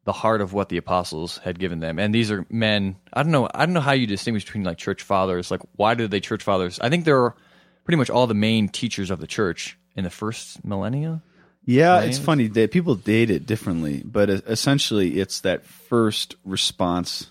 the 0.07 0.13
heart 0.13 0.39
of 0.39 0.53
what 0.53 0.69
the 0.69 0.77
apostles 0.77 1.37
had 1.43 1.59
given 1.59 1.81
them. 1.81 1.99
And 1.99 2.15
these 2.15 2.31
are 2.31 2.45
men. 2.49 2.95
I 3.11 3.23
don't 3.23 3.31
know. 3.33 3.49
I 3.53 3.65
don't 3.65 3.73
know 3.73 3.81
how 3.81 3.91
you 3.91 4.07
distinguish 4.07 4.45
between 4.45 4.63
like 4.63 4.77
church 4.77 5.03
fathers. 5.03 5.51
Like 5.51 5.59
why 5.75 5.95
do 5.95 6.07
they 6.07 6.21
church 6.21 6.43
fathers? 6.43 6.79
I 6.79 6.87
think 6.87 7.03
they're 7.03 7.35
pretty 7.83 7.97
much 7.97 8.09
all 8.09 8.25
the 8.25 8.33
main 8.33 8.69
teachers 8.69 9.11
of 9.11 9.19
the 9.19 9.27
church 9.27 9.77
in 9.97 10.05
the 10.05 10.09
first 10.09 10.63
millennia. 10.63 11.21
Yeah, 11.65 11.99
it's 11.99 12.17
funny 12.17 12.47
that 12.47 12.71
people 12.71 12.95
date 12.95 13.29
it 13.29 13.45
differently, 13.45 14.01
but 14.05 14.29
essentially, 14.29 15.19
it's 15.19 15.41
that 15.41 15.65
first 15.65 16.35
response 16.45 17.27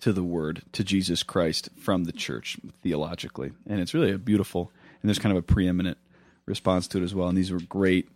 to 0.00 0.12
the 0.12 0.22
word 0.22 0.60
to 0.72 0.84
Jesus 0.84 1.22
Christ 1.22 1.70
from 1.78 2.04
the 2.04 2.12
church 2.12 2.58
theologically, 2.82 3.52
and 3.66 3.80
it's 3.80 3.94
really 3.94 4.12
a 4.12 4.18
beautiful 4.18 4.70
and 5.00 5.08
there's 5.08 5.18
kind 5.18 5.34
of 5.34 5.42
a 5.42 5.46
preeminent 5.46 5.96
response 6.44 6.86
to 6.88 6.98
it 6.98 7.02
as 7.02 7.14
well. 7.14 7.28
And 7.28 7.38
these 7.38 7.50
were 7.50 7.60
great 7.60 8.10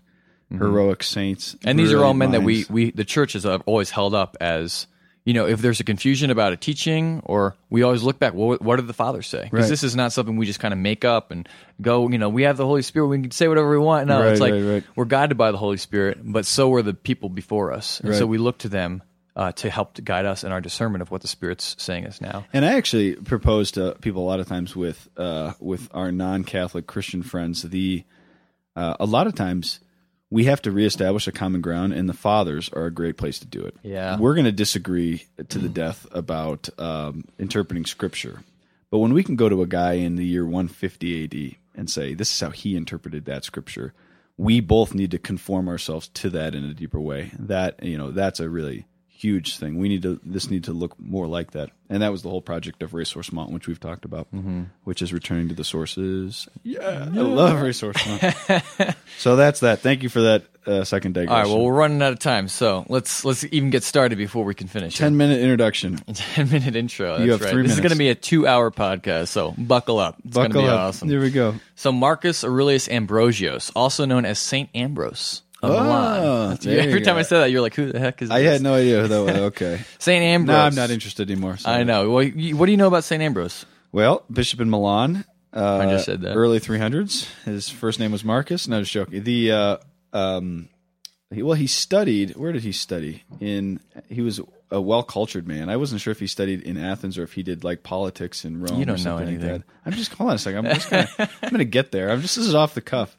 heroic 0.51 1.03
saints, 1.03 1.55
Mm-hmm. 1.55 1.69
And 1.69 1.79
these 1.79 1.93
are 1.93 2.05
all 2.05 2.15
men 2.15 2.31
that 2.33 2.43
we, 2.43 2.65
we 2.71 2.91
the 2.91 3.05
church 3.05 3.33
has 3.35 3.45
uh, 3.47 3.59
always 3.67 3.91
held 3.91 4.15
up 4.15 4.37
as 4.41 4.87
you 5.25 5.33
know 5.33 5.47
if 5.47 5.61
there's 5.61 5.81
a 5.81 5.85
confusion 5.85 6.31
about 6.31 6.53
a 6.53 6.57
teaching 6.57 7.23
or 7.25 7.57
we 7.71 7.83
always 7.83 8.03
look 8.03 8.19
back 8.19 8.35
well, 8.35 8.59
what 8.61 8.77
did 8.77 8.87
the 8.87 8.93
fathers 8.93 9.27
say? 9.27 9.45
Because 9.45 9.65
Right. 9.65 9.69
this 9.71 9.83
is 9.83 9.97
not 9.97 10.13
something 10.13 10.37
we 10.37 10.45
just 10.47 10.61
kind 10.61 10.73
of 10.75 10.79
make 10.79 11.05
up 11.05 11.31
and 11.31 11.49
go 11.81 12.09
you 12.09 12.19
know 12.19 12.29
we 12.29 12.43
have 12.43 12.57
the 12.57 12.67
holy 12.67 12.83
spirit 12.83 13.07
we 13.09 13.21
can 13.21 13.31
say 13.31 13.49
whatever 13.49 13.71
we 13.71 13.79
want. 13.79 14.07
No 14.07 14.21
Right, 14.21 14.33
it's 14.33 14.41
like 14.41 14.53
right, 14.53 14.85
we're 14.95 15.07
guided 15.07 15.37
by 15.39 15.51
the 15.51 15.59
holy 15.59 15.79
spirit 15.79 16.19
but 16.23 16.45
so 16.47 16.69
were 16.69 16.83
the 16.83 16.95
people 16.95 17.29
before 17.31 17.73
us. 17.73 18.01
And 18.01 18.15
so 18.15 18.27
we 18.27 18.39
look 18.39 18.59
to 18.59 18.69
them 18.69 19.03
uh, 19.37 19.51
to 19.53 19.69
help 19.71 19.95
to 19.95 20.03
guide 20.03 20.27
us 20.27 20.45
in 20.45 20.53
our 20.53 20.61
discernment 20.61 21.03
of 21.03 21.11
what 21.11 21.23
the 21.23 21.27
spirit's 21.29 21.75
saying 21.83 22.07
us 22.07 22.21
now. 22.21 22.45
And 22.53 22.65
I 22.65 22.75
actually 22.75 23.17
propose 23.17 23.73
to 23.73 23.97
people 24.01 24.23
a 24.23 24.29
lot 24.29 24.39
of 24.41 24.47
times 24.47 24.77
with 24.77 25.09
uh, 25.17 25.55
with 25.59 25.89
our 25.93 26.13
non-Catholic 26.13 26.87
Christian 26.87 27.23
friends 27.23 27.63
the 27.63 28.05
uh, 28.77 28.95
a 29.01 29.07
lot 29.07 29.27
of 29.27 29.35
times 29.35 29.81
we 30.35 30.47
have 30.47 30.61
to 30.63 30.73
reestablish 30.73 31.29
a 31.29 31.33
common 31.33 31.61
ground, 31.61 31.93
and 31.93 32.09
the 32.09 32.13
fathers 32.13 32.69
are 32.73 32.87
a 32.87 32.91
great 32.91 33.17
place 33.17 33.39
to 33.39 33.47
do 33.47 33.65
it. 33.65 33.77
Yeah. 33.85 34.19
we're 34.19 34.35
going 34.35 34.47
to 34.47 34.53
disagree 34.53 35.27
to 35.49 35.59
the 35.61 35.69
death 35.69 36.09
about 36.11 36.69
um, 36.77 37.23
interpreting 37.39 37.85
Scripture, 37.85 38.43
but 38.91 38.99
when 38.99 39.15
we 39.15 39.23
can 39.23 39.37
go 39.37 39.49
to 39.49 39.63
a 39.63 39.67
guy 39.69 39.93
in 39.93 40.17
the 40.17 40.27
year 40.27 40.45
150 40.45 41.25
AD 41.25 41.57
and 41.77 41.89
say 41.89 42.15
this 42.15 42.35
is 42.35 42.41
how 42.41 42.51
he 42.51 42.75
interpreted 42.75 43.27
that 43.27 43.45
Scripture, 43.45 43.95
we 44.37 44.59
both 44.59 44.93
need 44.93 45.13
to 45.13 45.19
conform 45.19 45.69
ourselves 45.69 46.09
to 46.09 46.31
that 46.31 46.53
in 46.57 46.65
a 46.65 46.75
deeper 46.75 47.01
way. 47.01 47.31
That 47.39 47.81
you 47.85 47.97
know, 47.97 48.11
that's 48.11 48.41
a 48.41 48.49
really 48.49 48.87
huge 49.25 49.57
thing. 49.59 49.79
We 49.79 49.89
need 49.89 50.03
to 50.03 50.21
this 50.25 50.51
need 50.51 50.65
to 50.65 50.73
look 50.73 50.95
more 51.01 51.27
like 51.27 51.53
that, 51.53 51.71
and 51.89 52.03
that 52.03 52.13
was 52.13 52.23
the 52.23 52.29
whole 52.31 52.43
project 52.43 52.83
of 52.83 52.91
ressourcement, 52.93 53.51
which 53.51 53.67
we've 53.67 53.81
talked 53.81 54.05
about, 54.05 54.29
which 54.85 55.01
is 55.03 55.13
returning 55.13 55.49
to 55.49 55.55
the 55.55 55.65
sources. 55.65 56.49
Yeah, 56.63 57.09
I 57.11 57.21
love 57.21 57.61
Resource 57.63 57.97
Mountain. 58.07 58.95
so 59.19 59.37
that's 59.37 59.61
that. 59.61 59.81
Thank 59.81 60.03
you 60.03 60.09
for 60.09 60.21
that 60.23 60.45
uh, 60.67 60.83
second 60.85 61.13
digression. 61.15 61.37
all 61.37 61.43
right 61.43 61.49
well 61.55 61.65
we're 61.67 61.75
running 61.79 62.01
out 62.01 62.13
of 62.13 62.19
time 62.19 62.49
so 62.49 62.87
let's 62.89 63.23
let's 63.23 63.45
even 63.53 63.69
get 63.69 63.83
started 63.83 64.17
before 64.17 64.45
we 64.45 64.55
can 64.55 64.67
finish 64.67 64.97
ten 64.97 65.15
minute 65.15 65.39
introduction. 65.41 65.97
10 66.15 66.49
minute 66.49 66.75
intro 66.75 67.19
that's 67.19 67.31
have 67.31 67.41
right 67.43 67.51
three 67.51 67.63
this 67.65 67.73
is 67.73 67.81
going 67.81 67.93
to 67.93 67.99
be 67.99 68.09
a 68.09 68.15
two 68.15 68.47
hour 68.47 68.71
podcast 68.71 69.29
so 69.29 69.53
buckle 69.59 69.99
up 69.99 70.17
it's 70.25 70.35
going 70.35 70.49
to 70.51 70.55
Buckle 70.55 70.63
be 70.63 70.69
up. 70.73 70.81
awesome 70.81 71.09
There 71.09 71.21
we 71.21 71.31
go. 71.31 71.57
So 71.77 71.93
Marcus 71.93 72.45
Aurelius 72.45 72.89
Ambrosius, 72.89 73.71
also 73.77 74.07
known 74.07 74.25
as 74.25 74.39
Saint 74.39 74.71
Ambrose 74.75 75.43
of 75.65 75.71
Oh, 75.71 75.83
Milan. 75.83 76.49
That's- 76.51 76.65
there 76.65 76.75
you 76.75 76.81
every 76.89 77.01
time 77.03 77.15
go. 77.17 77.19
I 77.21 77.23
said 77.23 77.39
that, 77.41 77.51
you're 77.51 77.61
like, 77.61 77.75
"Who 77.75 77.91
the 77.93 77.99
heck 77.99 78.23
is?" 78.23 78.31
I 78.31 78.43
this? 78.43 78.53
had 78.53 78.63
no 78.63 78.75
idea 78.75 79.03
who 79.03 79.09
that 79.09 79.23
was. 79.23 79.35
Okay. 79.55 79.81
Saint 79.99 80.23
Ambrose. 80.25 80.55
no, 80.57 80.61
I'm 80.61 80.75
not 80.75 80.91
interested 80.91 81.31
anymore. 81.31 81.57
Sorry. 81.57 81.81
I 81.81 81.83
know. 81.85 82.11
Well, 82.11 82.23
you, 82.23 82.57
what 82.57 82.67
do 82.67 82.73
you 82.73 82.79
know 82.79 82.89
about 82.89 83.05
Saint 83.05 83.23
Ambrose? 83.23 83.65
Well, 83.93 84.25
Bishop 84.31 84.61
in 84.61 84.71
Milan. 84.71 85.25
Uh, 85.53 85.79
I 85.79 85.87
just 85.87 86.05
said 86.07 86.23
that. 86.23 86.35
Early 86.35 86.59
300s. 86.59 87.29
His 87.45 87.69
first 87.71 88.01
name 88.01 88.11
was 88.11 88.25
Marcus. 88.25 88.67
No, 88.67 88.81
just 88.81 88.91
joking. 88.93 89.23
The 89.23 89.53
uh, 89.53 89.77
um, 90.13 90.69
he, 91.33 91.43
well, 91.43 91.55
he 91.55 91.67
studied. 91.69 92.35
Where 92.37 92.51
did 92.53 92.63
he 92.63 92.73
study? 92.73 93.23
In 93.41 93.79
he 94.09 94.21
was 94.21 94.41
a 94.73 94.81
well 94.81 95.05
cultured 95.05 95.47
man. 95.47 95.69
I 95.69 95.77
wasn't 95.77 96.01
sure 96.01 96.11
if 96.11 96.19
he 96.19 96.27
studied 96.27 96.63
in 96.63 96.77
Athens 96.77 97.17
or 97.19 97.23
if 97.23 97.35
he 97.35 97.45
did 97.45 97.63
like 97.63 97.85
politics 97.85 98.45
in 98.45 98.61
Rome. 98.63 98.81
You 98.81 98.85
don't 98.85 99.05
know 99.05 99.15
like 99.17 99.29
anything. 99.29 99.49
that. 99.49 99.63
I'm 99.87 99.93
just 99.93 100.13
hold 100.15 100.31
on 100.31 100.37
a 100.37 100.39
second. 100.41 100.67
I'm 100.67 100.75
just 100.75 100.91
gonna, 100.91 101.09
I'm 101.19 101.51
going 101.51 101.59
to 101.59 101.65
get 101.65 101.93
there. 101.93 102.11
I'm 102.11 102.21
just 102.21 102.35
this 102.35 102.47
is 102.47 102.55
off 102.57 102.75
the 102.75 102.81
cuff. 102.81 103.17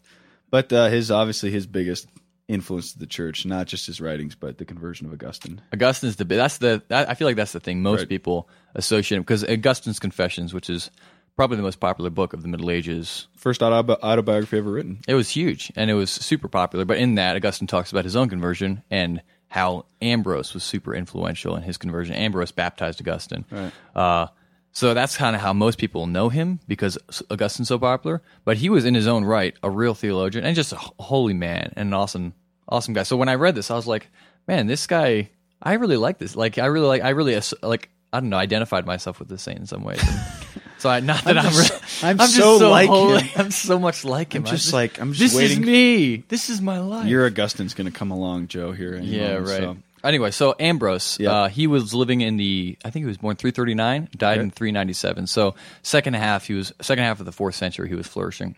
But 0.50 0.74
uh, 0.74 0.88
his 0.90 1.12
obviously 1.12 1.52
his 1.52 1.66
biggest 1.66 2.08
influence 2.48 2.94
to 2.94 3.00
the 3.00 3.08
church, 3.08 3.46
not 3.46 3.68
just 3.68 3.88
his 3.88 4.00
writings, 4.00 4.36
but 4.36 4.58
the 4.58 4.66
conversion 4.66 5.08
of 5.08 5.14
Augustine. 5.14 5.62
Augustine's 5.74 6.16
the 6.18 6.26
that's 6.26 6.60
the 6.60 6.84
that, 6.90 7.10
I 7.10 7.14
feel 7.16 7.28
like 7.28 7.36
that's 7.36 7.54
the 7.54 7.60
thing 7.60 7.82
most 7.82 8.00
Right. 8.02 8.10
people 8.10 8.48
associate 8.76 9.18
him 9.18 9.24
because 9.24 9.44
Augustine's 9.44 10.00
Confessions, 10.00 10.54
which 10.54 10.70
is 10.70 10.92
probably 11.36 11.58
the 11.58 11.64
most 11.64 11.80
popular 11.80 12.10
book 12.10 12.34
of 12.34 12.42
the 12.44 12.48
Middle 12.48 12.70
Ages, 12.72 13.28
First 13.36 13.62
autobi- 13.62 14.00
autobiography 14.02 14.58
ever 14.58 14.72
written. 14.72 15.00
it 15.08 15.16
was 15.16 15.30
huge 15.30 15.72
and 15.76 15.90
it 15.90 15.96
was 15.96 16.10
super 16.12 16.48
popular. 16.48 16.86
But 16.86 16.98
in 16.98 17.16
that, 17.16 17.36
Augustine 17.36 17.68
talks 17.68 17.92
about 17.92 18.06
his 18.06 18.16
own 18.16 18.30
conversion 18.30 18.84
and 18.92 19.22
how 19.48 19.86
Ambrose 20.02 20.54
was 20.54 20.64
super 20.64 20.94
influential 20.96 21.56
in 21.56 21.64
his 21.64 21.78
conversion. 21.78 22.16
Ambrose 22.16 22.52
baptized 22.52 23.02
Augustine. 23.02 23.44
Right. 23.52 23.72
Uh, 23.96 24.28
so 24.76 24.94
that's 24.94 25.16
kind 25.18 25.36
of 25.36 25.42
how 25.42 25.54
most 25.54 25.78
people 25.80 26.06
know 26.06 26.30
him 26.30 26.60
because 26.68 26.98
Augustine's 27.32 27.70
so 27.70 27.80
popular. 27.80 28.22
But 28.44 28.58
he 28.58 28.70
was 28.70 28.84
in 28.86 28.94
his 28.94 29.08
own 29.08 29.24
right 29.26 29.56
a 29.64 29.70
real 29.70 29.96
theologian 29.96 30.46
and 30.46 30.56
just 30.56 30.74
a 30.74 30.76
holy 31.00 31.34
man 31.34 31.74
and 31.78 31.88
an 31.88 31.94
awesome, 31.94 32.34
awesome 32.70 32.94
guy. 32.94 33.04
So 33.04 33.16
when 33.18 33.30
I 33.30 33.36
read 33.36 33.56
this, 33.56 33.72
I 33.72 33.76
was 33.76 33.88
like, 33.88 34.08
man, 34.48 34.68
this 34.68 34.86
guy, 34.86 35.30
I 35.62 35.74
really 35.76 35.96
like 35.98 36.18
this. 36.20 36.36
Like, 36.36 36.58
I 36.58 36.66
really 36.66 36.88
like, 36.88 37.02
I 37.04 37.10
really 37.10 37.40
like, 37.64 37.90
I 38.14 38.20
don't 38.20 38.30
know, 38.30 38.38
identified 38.38 38.86
myself 38.86 39.18
with 39.20 39.30
this 39.30 39.42
saint 39.44 39.60
in 39.60 39.66
some 39.66 39.84
ways. 39.84 40.02
And 40.06 40.20
so 40.78 40.90
I, 40.90 41.00
not 41.00 41.24
that 41.24 41.38
I'm, 41.38 41.46
just- 41.54 41.70
really, 42.04 42.10
I'm 42.12 42.18
just 42.18 42.36
so 42.36 42.70
like 42.70 42.90
holy. 42.90 43.22
him. 43.24 43.42
I'm 43.46 43.52
so 43.52 43.80
much 43.80 44.04
like 44.04 44.34
him. 44.36 44.44
I'm 44.44 44.48
I 44.48 44.52
just 44.52 44.74
like- 44.74 45.00
I'm 45.00 45.14
just 45.14 45.34
this 45.34 45.42
waiting- 45.42 45.62
is 45.64 45.66
me. 45.66 46.16
This 46.28 46.50
is 46.50 46.60
my 46.62 46.80
life. 46.80 47.08
Your 47.08 47.26
Augustine's 47.26 47.74
going 47.74 47.90
to 47.90 47.98
come 47.98 48.12
along, 48.12 48.48
Joe. 48.50 48.74
Here, 48.74 48.98
Yeah, 48.98 49.40
moment, 49.40 49.48
right. 49.48 49.58
so. 49.60 49.78
Anyway, 50.06 50.32
so 50.32 50.56
Ambrose, 50.60 51.20
uh, 51.20 51.48
he 51.48 51.68
was 51.68 51.94
living 51.94 52.22
in 52.22 52.38
the, 52.38 52.78
I 52.86 52.90
think 52.90 53.04
he 53.04 53.08
was 53.08 53.18
born 53.18 53.36
339, 53.36 54.10
died 54.16 54.40
in 54.40 54.52
397. 54.52 55.28
So 55.28 55.56
second 55.82 56.16
half, 56.16 56.46
he 56.46 56.54
was 56.54 56.72
second 56.82 57.04
half 57.04 57.20
of 57.20 57.26
the 57.26 57.32
fourth 57.32 57.56
century, 57.56 57.90
he 57.90 57.96
was 57.96 58.08
flourishing. 58.08 58.56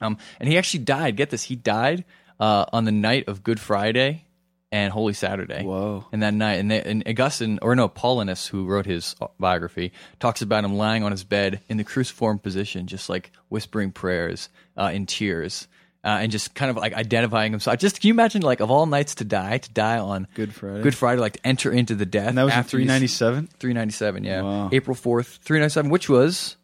Um, 0.00 0.18
and 0.40 0.48
he 0.48 0.58
actually 0.58 0.84
died. 0.84 1.16
Get 1.16 1.30
this, 1.30 1.44
he 1.44 1.56
died 1.56 2.04
uh, 2.40 2.66
on 2.72 2.84
the 2.84 2.92
night 2.92 3.28
of 3.28 3.42
Good 3.42 3.60
Friday 3.60 4.24
and 4.72 4.90
Holy 4.90 5.12
Saturday. 5.12 5.62
Whoa. 5.62 6.06
And 6.12 6.22
that 6.22 6.34
night, 6.34 6.54
and, 6.54 6.70
they, 6.70 6.82
and 6.82 7.06
Augustine, 7.06 7.58
or 7.60 7.76
no, 7.76 7.88
Paulinus, 7.88 8.48
who 8.48 8.66
wrote 8.66 8.86
his 8.86 9.14
biography, 9.38 9.92
talks 10.18 10.40
about 10.40 10.64
him 10.64 10.74
lying 10.74 11.04
on 11.04 11.12
his 11.12 11.24
bed 11.24 11.60
in 11.68 11.76
the 11.76 11.84
cruciform 11.84 12.38
position, 12.38 12.86
just 12.86 13.08
like 13.08 13.30
whispering 13.50 13.92
prayers 13.92 14.48
uh, 14.76 14.90
in 14.92 15.06
tears. 15.06 15.68
Uh, 16.04 16.18
and 16.20 16.32
just 16.32 16.52
kind 16.56 16.68
of 16.68 16.76
like 16.76 16.94
identifying 16.94 17.52
himself. 17.52 17.78
Just 17.78 18.00
can 18.00 18.08
you 18.08 18.14
imagine, 18.14 18.42
like 18.42 18.58
of 18.58 18.72
all 18.72 18.86
nights 18.86 19.14
to 19.16 19.24
die, 19.24 19.58
to 19.58 19.70
die 19.70 19.98
on 19.98 20.26
Good 20.34 20.52
Friday. 20.52 20.82
Good 20.82 20.96
Friday, 20.96 21.20
like 21.20 21.34
to 21.34 21.46
enter 21.46 21.70
into 21.70 21.94
the 21.94 22.04
death. 22.06 22.26
And 22.26 22.38
that 22.38 22.42
was 22.42 22.52
after 22.52 22.76
you- 22.76 22.86
397. 22.86 23.48
397, 23.60 24.24
yeah. 24.24 24.42
Wow. 24.42 24.68
April 24.72 24.96
4th, 24.96 25.38
397, 25.38 25.90
which 25.92 26.08
was 26.08 26.56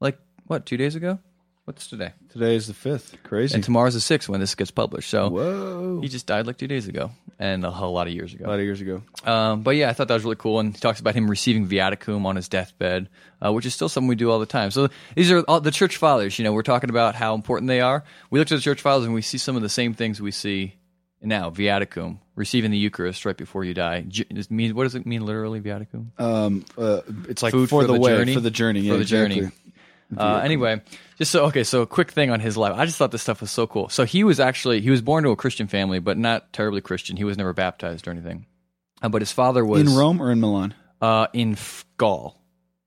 like, 0.00 0.18
what, 0.48 0.66
two 0.66 0.76
days 0.76 0.96
ago? 0.96 1.18
What's 1.64 1.86
today? 1.86 2.12
Today 2.28 2.56
is 2.56 2.66
the 2.66 2.74
fifth. 2.74 3.16
Crazy. 3.22 3.54
And 3.54 3.64
tomorrow's 3.64 3.94
the 3.94 4.00
6th 4.00 4.28
when 4.28 4.40
this 4.40 4.54
gets 4.54 4.70
published. 4.70 5.08
So 5.08 5.30
Whoa. 5.30 6.00
he 6.02 6.08
just 6.08 6.26
died 6.26 6.46
like 6.46 6.58
two 6.58 6.68
days 6.68 6.86
ago 6.86 7.10
and 7.38 7.64
a 7.64 7.70
whole 7.70 7.92
lot 7.92 8.06
of 8.06 8.12
years 8.12 8.34
ago. 8.34 8.46
A 8.46 8.48
lot 8.48 8.58
of 8.58 8.64
years 8.64 8.80
ago. 8.80 9.02
Um, 9.24 9.62
but 9.62 9.76
yeah, 9.76 9.88
I 9.88 9.92
thought 9.92 10.08
that 10.08 10.14
was 10.14 10.24
really 10.24 10.36
cool. 10.36 10.60
And 10.60 10.74
he 10.74 10.80
talks 10.80 11.00
about 11.00 11.14
him 11.14 11.28
receiving 11.28 11.66
viaticum 11.68 12.24
on 12.24 12.36
his 12.36 12.48
deathbed, 12.48 13.08
uh, 13.44 13.52
which 13.52 13.66
is 13.66 13.74
still 13.74 13.88
something 13.88 14.08
we 14.08 14.14
do 14.14 14.30
all 14.30 14.38
the 14.38 14.46
time. 14.46 14.70
So 14.70 14.88
these 15.14 15.30
are 15.30 15.40
all 15.48 15.60
the 15.60 15.70
church 15.70 15.96
fathers. 15.96 16.38
You 16.38 16.44
know, 16.44 16.52
we're 16.52 16.62
talking 16.62 16.90
about 16.90 17.14
how 17.14 17.34
important 17.34 17.68
they 17.68 17.80
are. 17.80 18.04
We 18.30 18.38
look 18.38 18.50
at 18.50 18.56
the 18.56 18.60
church 18.62 18.80
fathers 18.80 19.06
and 19.06 19.14
we 19.14 19.22
see 19.22 19.38
some 19.38 19.56
of 19.56 19.62
the 19.62 19.68
same 19.68 19.94
things 19.94 20.20
we 20.20 20.30
see 20.30 20.76
now. 21.20 21.50
Viaticum, 21.50 22.18
receiving 22.36 22.70
the 22.70 22.78
Eucharist 22.78 23.24
right 23.24 23.36
before 23.36 23.64
you 23.64 23.74
die. 23.74 24.04
J- 24.06 24.24
does 24.24 24.46
it 24.46 24.50
mean, 24.52 24.74
what 24.74 24.84
does 24.84 24.94
it 24.94 25.06
mean 25.06 25.24
literally, 25.24 25.60
viaticum? 25.60 26.18
Um, 26.20 26.64
uh, 26.78 27.00
it's 27.28 27.42
like 27.42 27.52
Food 27.52 27.68
for, 27.68 27.82
for 27.82 27.86
the, 27.86 27.94
the 27.94 28.00
way, 28.00 28.16
journey? 28.16 28.34
for 28.34 28.40
the 28.40 28.50
journey, 28.50 28.80
For 28.82 28.86
yeah, 28.94 28.96
the 28.98 29.04
journey. 29.04 29.50
Uh, 30.16 30.40
anyway, 30.44 30.80
just 31.18 31.30
so 31.32 31.44
okay, 31.46 31.64
so 31.64 31.82
a 31.82 31.86
quick 31.86 32.10
thing 32.10 32.30
on 32.30 32.40
his 32.40 32.56
life. 32.56 32.74
I 32.76 32.84
just 32.86 32.96
thought 32.98 33.10
this 33.10 33.22
stuff 33.22 33.40
was 33.40 33.50
so 33.50 33.66
cool. 33.66 33.88
So 33.88 34.04
he 34.04 34.24
was 34.24 34.40
actually 34.40 34.80
he 34.80 34.90
was 34.90 35.02
born 35.02 35.24
to 35.24 35.30
a 35.30 35.36
Christian 35.36 35.66
family, 35.68 35.98
but 35.98 36.16
not 36.18 36.52
terribly 36.52 36.80
Christian. 36.80 37.16
He 37.16 37.24
was 37.24 37.36
never 37.38 37.52
baptized 37.52 38.06
or 38.08 38.10
anything. 38.10 38.46
Uh, 39.02 39.08
but 39.08 39.22
his 39.22 39.32
father 39.32 39.64
was 39.64 39.80
In 39.82 39.96
Rome 39.96 40.20
or 40.22 40.30
in 40.32 40.40
Milan? 40.40 40.74
uh, 41.02 41.26
in 41.32 41.52
F- 41.52 41.84
Gaul. 41.96 42.40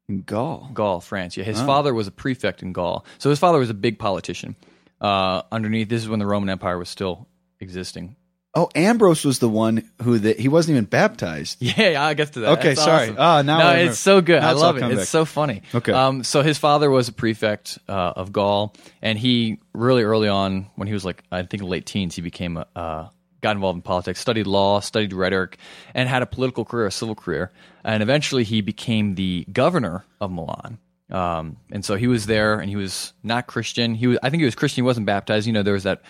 In 0.10 0.22
Gaul. 0.22 0.70
Gaul, 0.74 1.02
France. 1.02 1.36
Yeah, 1.38 1.44
Oh. 1.44 1.48
his 1.48 1.62
father 1.62 1.94
was 1.94 2.08
a 2.08 2.12
prefect 2.12 2.64
in 2.64 2.72
Gaul. 2.74 3.06
So 3.20 3.30
his 3.30 3.40
father 3.40 3.60
was 3.60 3.70
a 3.70 3.74
big 3.76 4.00
politician. 4.00 4.56
Uh, 5.02 5.44
underneath, 5.52 5.90
this 5.90 6.02
is 6.02 6.10
when 6.10 6.20
the 6.20 6.26
Roman 6.26 6.50
Empire 6.50 6.78
was 6.78 6.90
still 6.90 7.28
existing. 7.60 8.16
Oh, 8.58 8.72
Ambrose 8.74 9.24
was 9.24 9.38
the 9.38 9.48
one 9.48 9.88
who 10.02 10.18
that 10.18 10.40
he 10.40 10.48
wasn't 10.48 10.78
even 10.78 10.86
baptized. 10.86 11.58
Yeah, 11.60 11.74
yeah, 11.92 12.04
I 12.04 12.16
get 12.16 12.34
to 12.34 12.40
that. 12.40 12.58
Okay, 12.58 12.70
That's 12.70 12.84
sorry. 12.84 13.04
awesome. 13.10 13.16
Ah, 13.20 13.42
now 13.44 13.60
no, 13.60 13.66
I 13.66 13.76
it's 13.82 14.00
so 14.00 14.20
good. 14.20 14.42
Now 14.42 14.50
I 14.50 14.54
love 14.54 14.78
it. 14.78 14.84
It's 14.84 15.02
back. 15.02 15.08
so 15.08 15.26
funny. 15.26 15.62
Okay. 15.76 15.92
Um, 15.92 16.24
so 16.24 16.42
his 16.42 16.58
father 16.58 16.90
was 16.90 17.08
a 17.08 17.14
prefect 17.14 17.78
uh, 17.88 18.14
of 18.16 18.34
Gaul, 18.34 18.74
and 19.00 19.16
he 19.20 19.60
really 19.74 20.02
early 20.02 20.28
on, 20.28 20.72
when 20.76 20.88
he 20.88 20.94
was 20.96 21.06
like 21.06 21.24
I 21.32 21.44
think 21.44 21.62
late 21.62 21.86
teens, 21.86 22.16
he 22.16 22.24
became 22.24 22.58
a, 22.58 22.66
uh, 22.76 23.10
got 23.42 23.56
involved 23.56 23.78
in 23.78 23.84
politics, 23.84 24.20
studied 24.20 24.48
law, 24.48 24.80
studied 24.80 25.14
rhetoric, 25.14 25.60
and 25.94 26.10
had 26.10 26.24
a 26.24 26.26
political 26.26 26.66
career, 26.66 26.88
a 26.88 26.92
civil 26.92 27.14
career, 27.14 27.52
and 27.84 28.02
eventually 28.02 28.44
he 28.44 28.62
became 28.62 29.14
the 29.14 29.46
governor 29.54 30.04
of 30.20 30.32
Milan. 30.32 30.80
Um, 31.12 31.58
and 31.72 31.86
so 31.86 31.96
he 31.96 32.08
was 32.08 32.26
there, 32.26 32.60
and 32.60 32.72
he 32.72 32.76
was 32.76 33.14
not 33.22 33.46
Christian. 33.46 33.94
He 33.94 34.08
was, 34.08 34.18
I 34.24 34.32
think 34.32 34.42
he 34.42 34.46
was 34.46 34.56
Christian. 34.56 34.84
He 34.84 34.88
wasn't 34.88 35.06
baptized. 35.06 35.46
You 35.46 35.54
know, 35.54 35.62
there 35.62 35.74
was 35.76 35.84
that. 35.84 36.02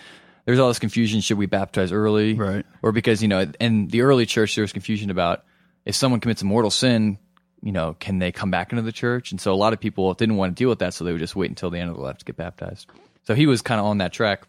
There's 0.48 0.60
all 0.60 0.68
this 0.68 0.78
confusion: 0.78 1.20
should 1.20 1.36
we 1.36 1.44
baptize 1.44 1.92
early, 1.92 2.32
Right. 2.32 2.64
Or 2.80 2.90
because 2.90 3.20
you 3.20 3.28
know, 3.28 3.52
in 3.60 3.88
the 3.88 4.00
early 4.00 4.24
church, 4.24 4.54
there 4.54 4.62
was 4.62 4.72
confusion 4.72 5.10
about 5.10 5.44
if 5.84 5.94
someone 5.94 6.20
commits 6.20 6.40
a 6.40 6.46
mortal 6.46 6.70
sin, 6.70 7.18
you 7.60 7.70
know, 7.70 7.94
can 8.00 8.18
they 8.18 8.32
come 8.32 8.50
back 8.50 8.72
into 8.72 8.80
the 8.80 8.90
church? 8.90 9.30
And 9.30 9.38
so 9.38 9.52
a 9.52 9.54
lot 9.54 9.74
of 9.74 9.80
people 9.80 10.14
didn't 10.14 10.36
want 10.36 10.56
to 10.56 10.58
deal 10.58 10.70
with 10.70 10.78
that, 10.78 10.94
so 10.94 11.04
they 11.04 11.12
would 11.12 11.20
just 11.20 11.36
wait 11.36 11.50
until 11.50 11.68
the 11.68 11.78
end 11.78 11.90
of 11.90 11.96
their 11.96 12.04
life 12.06 12.16
to 12.16 12.24
get 12.24 12.38
baptized. 12.38 12.86
So 13.24 13.34
he 13.34 13.46
was 13.46 13.60
kind 13.60 13.78
of 13.78 13.84
on 13.84 13.98
that 13.98 14.14
track. 14.14 14.48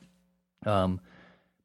Um, 0.66 1.02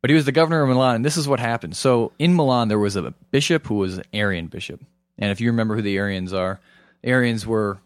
but 0.00 0.10
he 0.10 0.16
was 0.16 0.24
the 0.24 0.32
governor 0.32 0.64
of 0.64 0.68
Milan, 0.68 0.96
and 0.96 1.04
this 1.04 1.16
is 1.16 1.28
what 1.28 1.38
happened. 1.38 1.76
So 1.76 2.10
in 2.18 2.34
Milan, 2.34 2.66
there 2.66 2.76
was 2.80 2.96
a 2.96 3.14
bishop 3.30 3.68
who 3.68 3.76
was 3.76 3.98
an 3.98 4.04
Arian 4.12 4.48
bishop, 4.48 4.80
and 5.16 5.30
if 5.30 5.40
you 5.40 5.52
remember 5.52 5.76
who 5.76 5.82
the 5.82 5.96
Arians 5.96 6.32
are, 6.32 6.58
Arians 7.04 7.46
were 7.46 7.78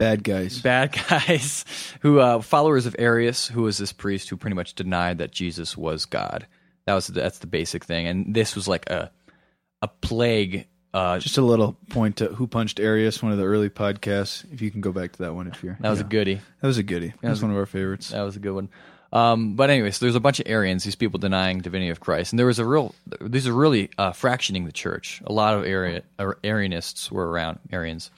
Bad 0.00 0.24
guys. 0.24 0.60
bad 0.60 0.92
guys 1.08 1.64
who 2.00 2.18
uh, 2.18 2.40
followers 2.40 2.86
of 2.86 2.96
Arius, 2.98 3.46
who 3.46 3.62
was 3.62 3.78
this 3.78 3.92
priest 3.92 4.28
who 4.30 4.36
pretty 4.36 4.56
much 4.56 4.74
denied 4.74 5.18
that 5.18 5.30
Jesus 5.30 5.76
was 5.76 6.06
God. 6.06 6.46
That 6.86 6.94
was 6.94 7.06
that's 7.06 7.38
the 7.38 7.46
basic 7.46 7.84
thing, 7.84 8.06
and 8.06 8.34
this 8.34 8.56
was 8.56 8.66
like 8.66 8.88
a 8.90 9.12
a 9.82 9.88
plague. 9.88 10.66
Uh, 10.92 11.20
Just 11.20 11.38
a 11.38 11.42
little 11.42 11.74
point 11.90 12.16
to 12.16 12.26
Who 12.26 12.48
Punched 12.48 12.80
Arius, 12.80 13.22
one 13.22 13.30
of 13.30 13.38
the 13.38 13.44
early 13.44 13.68
podcasts. 13.70 14.44
If 14.52 14.60
you 14.60 14.72
can 14.72 14.80
go 14.80 14.90
back 14.90 15.12
to 15.12 15.18
that 15.22 15.34
one, 15.34 15.46
if 15.46 15.62
you're 15.62 15.76
that 15.80 15.88
was 15.90 16.00
a 16.00 16.04
goodie. 16.04 16.40
that 16.60 16.66
was 16.66 16.78
a 16.78 16.82
goodie. 16.82 17.12
That 17.22 17.30
was 17.30 17.42
one 17.42 17.52
of 17.52 17.56
our 17.56 17.66
favorites. 17.66 18.08
That 18.08 18.22
was 18.22 18.34
a 18.34 18.40
good 18.40 18.54
one. 18.54 18.70
Um, 19.12 19.54
but 19.54 19.70
anyway, 19.70 19.90
so 19.92 20.04
there's 20.04 20.16
a 20.16 20.20
bunch 20.20 20.40
of 20.40 20.46
Arians, 20.48 20.82
these 20.82 20.96
people 20.96 21.18
denying 21.20 21.60
divinity 21.60 21.90
of 21.90 22.00
Christ, 22.00 22.32
and 22.32 22.38
there 22.38 22.46
was 22.46 22.58
a 22.58 22.64
real, 22.64 22.94
these 23.20 23.46
are 23.46 23.52
really 23.52 23.90
uh, 23.98 24.10
fractioning 24.12 24.64
the 24.66 24.72
church. 24.72 25.20
A 25.26 25.32
lot 25.32 25.54
of 25.54 25.62
Ari- 25.64 26.02
Arianists 26.18 27.10
were 27.10 27.28
around, 27.30 27.58
Arians. 27.72 28.10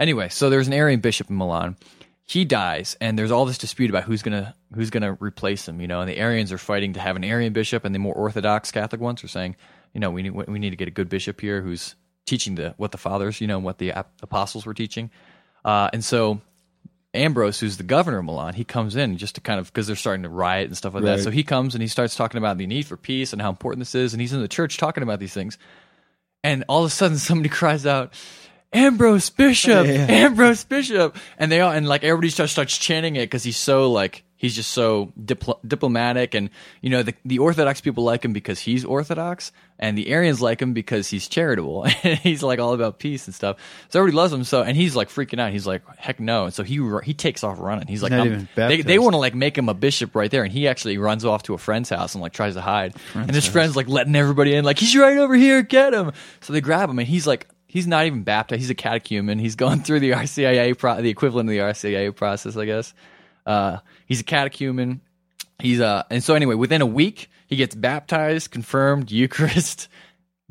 Anyway, 0.00 0.30
so 0.30 0.50
there's 0.50 0.66
an 0.66 0.72
Arian 0.72 1.00
bishop 1.00 1.30
in 1.30 1.36
Milan. 1.36 1.76
He 2.24 2.44
dies, 2.44 2.96
and 3.00 3.18
there's 3.18 3.30
all 3.30 3.44
this 3.44 3.58
dispute 3.58 3.90
about 3.90 4.04
who's 4.04 4.22
gonna 4.22 4.54
who's 4.74 4.90
gonna 4.90 5.16
replace 5.20 5.68
him. 5.68 5.80
You 5.80 5.86
know, 5.86 6.00
and 6.00 6.08
the 6.08 6.16
Arians 6.16 6.52
are 6.52 6.58
fighting 6.58 6.94
to 6.94 7.00
have 7.00 7.16
an 7.16 7.24
Arian 7.24 7.52
bishop, 7.52 7.84
and 7.84 7.94
the 7.94 7.98
more 7.98 8.14
Orthodox 8.14 8.72
Catholic 8.72 9.00
ones 9.00 9.22
are 9.22 9.28
saying, 9.28 9.56
you 9.92 10.00
know, 10.00 10.10
we 10.10 10.22
need 10.22 10.30
we 10.30 10.58
need 10.58 10.70
to 10.70 10.76
get 10.76 10.88
a 10.88 10.92
good 10.92 11.08
bishop 11.08 11.40
here 11.40 11.60
who's 11.60 11.94
teaching 12.26 12.54
the 12.54 12.74
what 12.78 12.92
the 12.92 12.98
fathers, 12.98 13.40
you 13.40 13.46
know, 13.46 13.56
and 13.56 13.64
what 13.64 13.78
the 13.78 13.92
ap- 13.92 14.12
apostles 14.22 14.64
were 14.64 14.74
teaching. 14.74 15.10
Uh, 15.64 15.90
and 15.92 16.04
so 16.04 16.40
Ambrose, 17.12 17.58
who's 17.58 17.76
the 17.76 17.82
governor 17.82 18.18
of 18.18 18.24
Milan, 18.24 18.54
he 18.54 18.64
comes 18.64 18.94
in 18.94 19.16
just 19.16 19.34
to 19.34 19.40
kind 19.40 19.58
of 19.58 19.66
because 19.66 19.88
they're 19.88 19.96
starting 19.96 20.22
to 20.22 20.28
riot 20.28 20.68
and 20.68 20.76
stuff 20.76 20.94
like 20.94 21.02
that. 21.02 21.18
So 21.24 21.30
he 21.32 21.42
comes 21.42 21.74
and 21.74 21.82
he 21.82 21.88
starts 21.88 22.14
talking 22.14 22.38
about 22.38 22.56
the 22.56 22.66
need 22.66 22.86
for 22.86 22.96
peace 22.96 23.32
and 23.32 23.42
how 23.42 23.50
important 23.50 23.80
this 23.80 23.96
is, 23.96 24.14
and 24.14 24.20
he's 24.20 24.32
in 24.32 24.40
the 24.40 24.48
church 24.48 24.76
talking 24.78 25.02
about 25.02 25.18
these 25.18 25.34
things. 25.34 25.58
And 26.44 26.64
all 26.68 26.84
of 26.84 26.86
a 26.86 26.90
sudden, 26.94 27.18
somebody 27.18 27.48
cries 27.54 27.84
out, 27.84 28.14
"Ambrose 28.72 29.30
Bishop, 29.30 29.86
Yeah. 29.86 30.06
Ambrose 30.08 30.64
Bishop!" 30.64 31.16
And 31.38 31.50
they 31.50 31.60
all 31.60 31.72
and 31.72 31.86
like 31.88 32.04
everybody 32.04 32.30
just 32.30 32.52
starts 32.52 32.76
chanting 32.78 33.16
it 33.16 33.22
because 33.22 33.42
he's 33.42 33.56
so 33.56 33.90
like 33.90 34.22
he's 34.36 34.54
just 34.56 34.70
so 34.70 35.12
dipl- 35.22 35.58
diplomatic, 35.66 36.34
and 36.34 36.50
you 36.80 36.90
know 36.90 37.02
the 37.02 37.14
the 37.24 37.38
Orthodox 37.40 37.80
people 37.80 38.04
like 38.04 38.24
him 38.24 38.32
because 38.32 38.58
he's 38.60 38.84
Orthodox, 38.84 39.50
and 39.78 39.98
the 39.98 40.08
Arians 40.08 40.40
like 40.40 40.62
him 40.62 40.72
because 40.72 41.08
he's 41.08 41.26
charitable 41.28 41.84
and 42.04 42.18
he's 42.20 42.42
like 42.42 42.58
all 42.60 42.72
about 42.72 42.98
peace 43.00 43.26
and 43.26 43.34
stuff. 43.34 43.56
So 43.88 43.98
everybody 43.98 44.16
loves 44.16 44.32
him. 44.32 44.44
So 44.44 44.62
and 44.62 44.76
he's 44.76 44.94
like 44.94 45.08
freaking 45.08 45.40
out. 45.40 45.50
He's 45.52 45.66
like, 45.66 45.82
"Heck 45.98 46.20
no!" 46.20 46.44
And 46.44 46.54
so 46.54 46.62
he 46.62 46.80
he 47.04 47.12
takes 47.12 47.42
off 47.42 47.58
running. 47.60 47.88
He's 47.88 48.02
like, 48.04 48.12
they 48.68 48.82
they 48.82 48.98
want 49.00 49.14
to 49.14 49.18
like 49.18 49.34
make 49.34 49.58
him 49.58 49.68
a 49.68 49.74
bishop 49.74 50.14
right 50.14 50.30
there, 50.30 50.44
and 50.44 50.52
he 50.52 50.68
actually 50.68 50.96
runs 50.96 51.24
off 51.24 51.42
to 51.44 51.54
a 51.54 51.58
friend's 51.58 51.88
house 51.90 52.14
and 52.14 52.22
like 52.22 52.32
tries 52.32 52.54
to 52.54 52.60
hide. 52.60 52.94
and 53.14 53.34
his 53.34 53.46
friend's 53.46 53.74
like 53.74 53.88
letting 53.88 54.14
everybody 54.14 54.54
in, 54.54 54.64
like 54.64 54.78
he's 54.78 54.94
right 54.96 55.18
over 55.18 55.34
here, 55.34 55.62
get 55.62 55.92
him. 55.92 56.12
So 56.40 56.52
they 56.52 56.60
grab 56.60 56.88
him, 56.88 56.98
and 56.98 57.08
he's 57.08 57.26
like, 57.26 57.46
he's 57.70 57.86
not 57.86 58.06
even 58.06 58.24
baptized. 58.24 58.60
He's 58.60 58.70
a 58.70 58.74
catechumen. 58.74 59.38
He's 59.38 59.54
going 59.54 59.80
through 59.82 60.00
the 60.00 60.10
RCIA, 60.24 60.76
pro- 60.76 61.00
the 61.00 61.08
equivalent 61.08 61.48
of 61.48 61.52
the 61.52 61.60
RCIA 61.60 62.14
process, 62.14 62.56
I 62.56 62.64
guess. 62.64 62.92
Uh, 63.46 63.78
he's 64.06 64.20
a 64.20 64.24
catechumen. 64.24 65.00
He's 65.60 65.80
uh, 65.80 66.02
and 66.10 66.22
so 66.22 66.34
anyway, 66.34 66.56
within 66.56 66.82
a 66.82 66.86
week, 66.86 67.30
He 67.46 67.56
gets 67.56 67.74
baptized, 67.74 68.50
confirmed, 68.50 69.10
Eucharist, 69.12 69.88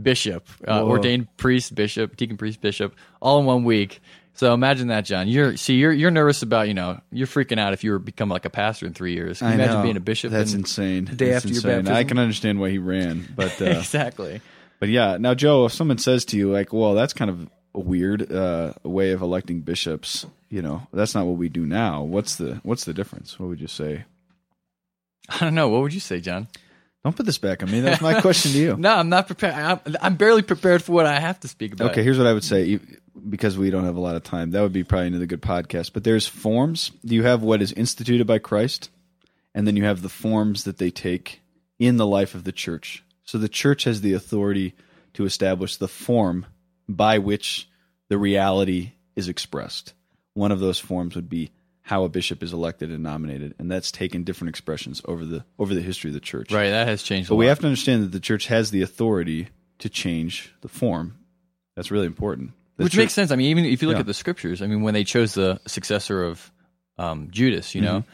bishop, 0.02 0.48
uh, 0.68 0.84
ordained 0.84 1.28
priest, 1.38 1.76
bishop, 1.76 2.16
deacon, 2.16 2.38
priest, 2.38 2.62
bishop, 2.62 2.96
all 3.22 3.40
in 3.40 3.46
one 3.46 3.64
week. 3.64 4.02
So 4.34 4.54
imagine 4.54 4.88
that, 4.88 5.04
John. 5.04 5.28
You're 5.28 5.58
see, 5.58 5.74
you're 5.76 5.92
you're 5.92 6.12
nervous 6.12 6.42
about 6.44 6.70
you 6.70 6.74
know 6.74 7.02
you're 7.12 7.28
freaking 7.28 7.60
out 7.60 7.74
if 7.74 7.84
you 7.84 7.92
were 7.92 8.00
become 8.00 8.30
like 8.30 8.46
a 8.46 8.50
pastor 8.50 8.86
in 8.86 8.94
three 8.94 9.14
years. 9.14 9.40
Can 9.40 9.48
you 9.48 9.52
I 9.52 9.56
imagine 9.56 9.74
know. 9.76 9.84
being 9.84 9.98
a 9.98 10.00
bishop? 10.00 10.32
That's 10.32 10.54
in- 10.54 10.62
insane. 10.62 11.04
day 11.06 11.32
That's 11.32 11.44
after 11.46 11.50
your 11.50 11.80
insane. 11.80 11.94
I 11.94 12.06
can 12.06 12.18
understand 12.20 12.60
why 12.62 12.70
he 12.70 12.78
ran, 12.78 13.28
but 13.36 13.62
uh, 13.62 13.66
exactly. 13.66 14.40
But 14.80 14.90
yeah. 14.90 15.18
Now, 15.18 15.34
Joe, 15.34 15.66
if 15.66 15.74
someone 15.74 15.98
says 15.98 16.26
to 16.26 16.38
you 16.38 16.52
like, 16.52 16.74
"Well, 16.74 16.94
that's 16.94 17.14
kind 17.14 17.30
of 17.30 17.50
a 17.76 17.80
weird 17.80 18.32
uh, 18.32 18.74
way 18.84 19.12
of 19.12 19.22
electing 19.22 19.62
bishops," 19.62 20.26
you 20.50 20.62
know, 20.62 20.88
that's 20.92 21.14
not 21.16 21.26
what 21.26 21.38
we 21.38 21.50
do 21.50 21.66
now. 21.66 22.04
What's 22.04 22.36
the 22.36 22.60
what's 22.64 22.86
the 22.86 22.94
difference? 22.94 23.40
What 23.40 23.50
would 23.50 23.62
you 23.62 23.68
say? 23.68 24.06
I 25.30 25.40
don't 25.40 25.56
know. 25.56 25.70
What 25.70 25.82
would 25.82 25.94
you 25.94 26.00
say, 26.00 26.20
John? 26.20 26.48
Don't 27.04 27.16
put 27.16 27.26
this 27.26 27.38
back 27.38 27.64
on 27.64 27.72
me. 27.72 27.80
That's 27.80 28.02
my 28.02 28.20
question 28.20 28.52
to 28.52 28.58
you. 28.58 28.76
No, 28.78 28.94
I'm 28.94 29.08
not 29.08 29.28
prepared. 29.28 29.54
I'm, 29.54 29.80
I'm 30.02 30.16
barely 30.16 30.42
prepared 30.42 30.84
for 30.84 30.92
what 30.92 31.06
I 31.06 31.18
have 31.20 31.40
to 31.42 31.48
speak 31.48 31.72
about. 31.74 31.92
Okay, 31.92 32.04
here's 32.04 32.18
what 32.18 32.28
I 32.28 32.34
would 32.34 32.44
say. 32.44 32.80
Because 33.30 33.58
we 33.58 33.70
don't 33.70 33.86
have 33.86 33.96
a 33.96 34.02
lot 34.02 34.16
of 34.16 34.24
time, 34.24 34.52
that 34.52 34.62
would 34.62 34.74
be 34.74 34.84
probably 34.84 35.08
another 35.08 35.26
good 35.26 35.42
podcast. 35.42 35.94
But 35.94 36.04
there's 36.04 36.28
forms. 36.28 36.92
You 37.04 37.24
have 37.24 37.42
what 37.42 37.62
is 37.62 37.72
instituted 37.72 38.28
by 38.28 38.40
Christ, 38.40 38.90
and 39.56 39.66
then 39.66 39.78
you 39.78 39.86
have 39.86 40.02
the 40.02 40.10
forms 40.10 40.66
that 40.66 40.78
they 40.78 40.90
take 40.90 41.42
in 41.80 41.98
the 41.98 42.06
life 42.06 42.36
of 42.36 42.44
the 42.44 42.52
church. 42.52 43.04
So 43.30 43.38
the 43.38 43.48
church 43.48 43.84
has 43.84 44.02
the 44.02 44.14
authority 44.14 44.74
to 45.14 45.24
establish 45.24 45.76
the 45.76 45.88
form 45.88 46.48
by 46.88 47.20
which 47.20 47.70
the 48.08 48.18
reality 48.18 48.94
is 49.16 49.28
expressed. 49.30 49.94
One 50.34 50.52
of 50.52 50.60
those 50.60 50.80
forms 50.80 51.14
would 51.14 51.30
be 51.30 51.52
how 51.84 52.06
a 52.06 52.10
bishop 52.10 52.42
is 52.42 52.54
elected 52.54 52.90
and 52.90 53.04
nominated, 53.04 53.54
and 53.60 53.70
that's 53.70 53.92
taken 53.92 54.24
different 54.24 54.50
expressions 54.50 55.04
over 55.06 55.26
the 55.26 55.46
over 55.60 55.76
the 55.76 55.82
history 55.84 56.10
of 56.10 56.16
the 56.16 56.20
church. 56.20 56.52
Right, 56.52 56.72
that 56.72 56.88
has 56.88 57.04
changed. 57.04 57.30
But 57.30 57.36
we 57.36 57.46
have 57.46 57.60
to 57.60 57.68
understand 57.68 58.02
that 58.02 58.12
the 58.12 58.20
church 58.20 58.48
has 58.48 58.72
the 58.72 58.82
authority 58.82 59.50
to 59.78 59.90
change 59.90 60.52
the 60.62 60.68
form. 60.68 61.16
That's 61.76 61.92
really 61.92 62.08
important. 62.08 62.54
The 62.78 62.86
which 62.86 62.94
church- 62.94 62.98
makes 62.98 63.14
sense. 63.14 63.30
I 63.30 63.36
mean, 63.36 63.52
even 63.52 63.64
if 63.64 63.84
you 63.84 63.90
look 63.90 63.98
Yeah. 63.98 64.00
at 64.02 64.08
the 64.08 64.14
scriptures, 64.16 64.64
I 64.64 64.66
mean, 64.66 64.82
when 64.82 64.96
they 64.96 65.04
chose 65.04 65.36
the 65.36 65.62
successor 65.68 66.24
of 66.24 66.52
um, 66.98 67.28
Judas, 67.30 67.76
you 67.76 67.84
Mm-hmm. 67.84 68.10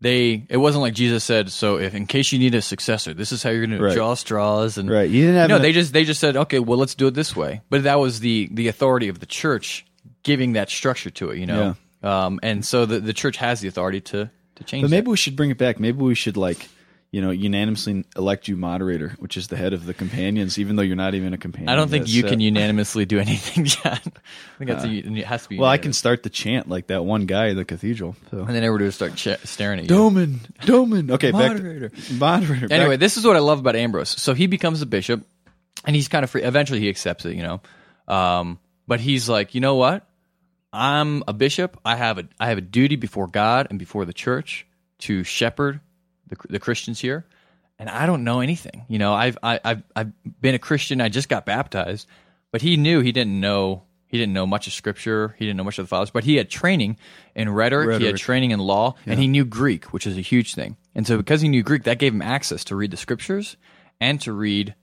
They 0.00 0.44
it 0.48 0.58
wasn't 0.58 0.82
like 0.82 0.94
Jesus 0.94 1.24
said, 1.24 1.50
"So 1.50 1.78
if 1.78 1.94
in 1.94 2.06
case 2.06 2.32
you 2.32 2.38
need 2.38 2.54
a 2.54 2.62
successor, 2.62 3.14
this 3.14 3.32
is 3.32 3.42
how 3.42 3.50
you're 3.50 3.66
going 3.66 3.80
Right. 3.80 3.90
to 3.90 3.94
draw 3.94 4.14
straws." 4.14 4.76
And 4.78 4.90
right. 4.90 5.08
You 5.08 5.22
didn't 5.22 5.36
have 5.36 5.48
no, 5.48 5.56
an- 5.56 5.62
they 5.62 5.72
just 5.72 5.92
they 5.92 6.04
just 6.04 6.20
said, 6.20 6.36
"Okay, 6.36 6.58
well, 6.58 6.78
let's 6.78 6.94
do 6.94 7.06
it 7.06 7.14
this 7.14 7.34
way." 7.34 7.62
But 7.70 7.84
that 7.84 7.98
was 7.98 8.20
the 8.20 8.48
the 8.52 8.68
authority 8.68 9.08
of 9.08 9.20
the 9.20 9.26
church 9.26 9.86
giving 10.22 10.52
that 10.54 10.68
structure 10.70 11.10
to 11.10 11.30
it, 11.30 11.38
you 11.38 11.46
know. 11.46 11.76
Um, 12.02 12.38
and 12.42 12.64
so 12.64 12.84
the 12.86 13.00
the 13.00 13.12
church 13.14 13.36
has 13.38 13.60
the 13.60 13.68
authority 13.68 14.00
to 14.02 14.30
to 14.56 14.64
change. 14.64 14.82
But 14.82 14.90
that. 14.90 14.96
maybe 14.96 15.10
we 15.10 15.16
should 15.16 15.34
bring 15.36 15.50
it 15.50 15.58
back. 15.58 15.80
Maybe 15.80 15.98
we 15.98 16.14
should 16.14 16.36
like, 16.36 16.68
you 17.16 17.22
know, 17.22 17.30
unanimously 17.30 18.04
elect 18.14 18.46
you 18.46 18.58
moderator, 18.58 19.16
which 19.18 19.38
is 19.38 19.48
the 19.48 19.56
head 19.56 19.72
of 19.72 19.86
the 19.86 19.94
companions, 19.94 20.58
even 20.58 20.76
though 20.76 20.82
you're 20.82 20.96
not 20.96 21.14
even 21.14 21.32
a 21.32 21.38
companion. 21.38 21.70
I 21.70 21.74
don't 21.74 21.88
think 21.88 22.08
you 22.08 22.26
uh, 22.26 22.28
can 22.28 22.40
unanimously 22.40 23.06
do 23.06 23.18
anything, 23.26 23.64
yet. 23.64 23.86
I 23.86 24.58
think 24.58 24.68
that's 24.68 24.84
a, 24.84 24.90
it 24.90 25.24
has 25.24 25.44
to 25.44 25.48
be. 25.48 25.58
Well, 25.58 25.70
I 25.70 25.78
can 25.78 25.94
start 25.94 26.24
the 26.24 26.28
chant 26.28 26.68
like 26.68 26.88
that 26.88 27.06
one 27.06 27.24
guy 27.24 27.46
in 27.46 27.56
the 27.56 27.64
cathedral. 27.64 28.16
So. 28.30 28.40
and 28.40 28.50
then 28.50 28.62
everybody 28.62 28.84
will 28.84 28.92
start 28.92 29.14
ch- 29.14 29.38
staring 29.44 29.78
at 29.78 29.84
you. 29.84 29.88
Doman, 29.88 30.40
Doman. 30.66 31.10
Okay, 31.16 31.32
Moderator. 31.32 31.88
back 31.88 32.04
to 32.04 32.12
moderator. 32.12 32.68
Anyway, 32.70 32.96
back- 32.96 33.00
this 33.00 33.16
is 33.16 33.24
what 33.24 33.34
I 33.34 33.38
love 33.38 33.60
about 33.60 33.76
Ambrose. 33.76 34.10
So 34.10 34.34
he 34.34 34.46
becomes 34.46 34.82
a 34.82 34.86
bishop, 34.86 35.24
and 35.86 35.96
he's 35.96 36.08
kind 36.08 36.22
of 36.22 36.28
free. 36.28 36.42
Eventually, 36.42 36.80
he 36.80 36.90
accepts 36.90 37.24
it, 37.24 37.34
you 37.34 37.42
know. 37.42 37.62
Um, 38.08 38.58
but 38.86 39.00
he's 39.00 39.26
like, 39.26 39.54
you 39.54 39.62
know 39.62 39.76
what? 39.76 40.06
I'm 40.70 41.24
a 41.26 41.32
bishop. 41.32 41.80
I 41.82 41.96
have 41.96 42.18
a 42.18 42.28
I 42.38 42.50
have 42.50 42.58
a 42.58 42.60
duty 42.60 42.96
before 42.96 43.26
God 43.26 43.68
and 43.70 43.78
before 43.78 44.04
the 44.04 44.12
church 44.12 44.66
to 44.98 45.24
shepherd 45.24 45.80
the, 46.28 46.36
the 46.48 46.58
Christians 46.58 47.00
here, 47.00 47.26
and 47.78 47.88
I 47.88 48.06
don't 48.06 48.24
know 48.24 48.40
anything. 48.40 48.84
You 48.88 48.98
know, 48.98 49.14
I've 49.14 49.38
I, 49.42 49.60
I've 49.64 49.82
I've 49.94 50.12
been 50.40 50.54
a 50.54 50.58
Christian. 50.58 51.00
I 51.00 51.08
just 51.08 51.28
got 51.28 51.46
baptized, 51.46 52.08
but 52.52 52.62
he 52.62 52.76
knew 52.76 53.00
he 53.00 53.12
didn't 53.12 53.38
know. 53.40 53.84
He 54.08 54.18
didn't 54.18 54.34
know 54.34 54.46
much 54.46 54.66
of 54.66 54.72
Scripture. 54.72 55.34
He 55.38 55.44
didn't 55.44 55.56
know 55.56 55.64
much 55.64 55.78
of 55.78 55.84
the 55.84 55.88
fathers, 55.88 56.10
but 56.10 56.24
he 56.24 56.36
had 56.36 56.48
training 56.48 56.96
in 57.34 57.48
rhetoric. 57.48 58.00
He 58.00 58.06
had 58.06 58.16
training 58.16 58.52
in 58.52 58.60
law, 58.60 58.94
and 59.04 59.18
he 59.18 59.26
knew 59.26 59.44
Greek, 59.44 59.86
which 59.86 60.06
is 60.06 60.16
a 60.16 60.20
huge 60.20 60.54
thing. 60.54 60.76
And 60.94 61.06
so, 61.06 61.16
because 61.16 61.40
he 61.40 61.48
knew 61.48 61.62
Greek, 61.62 61.82
that 61.84 61.98
gave 61.98 62.14
him 62.14 62.22
access 62.22 62.64
to 62.64 62.76
read 62.76 62.92
the 62.92 62.96
Scriptures 62.96 63.56
and 64.00 64.20
to 64.22 64.32
read 64.32 64.74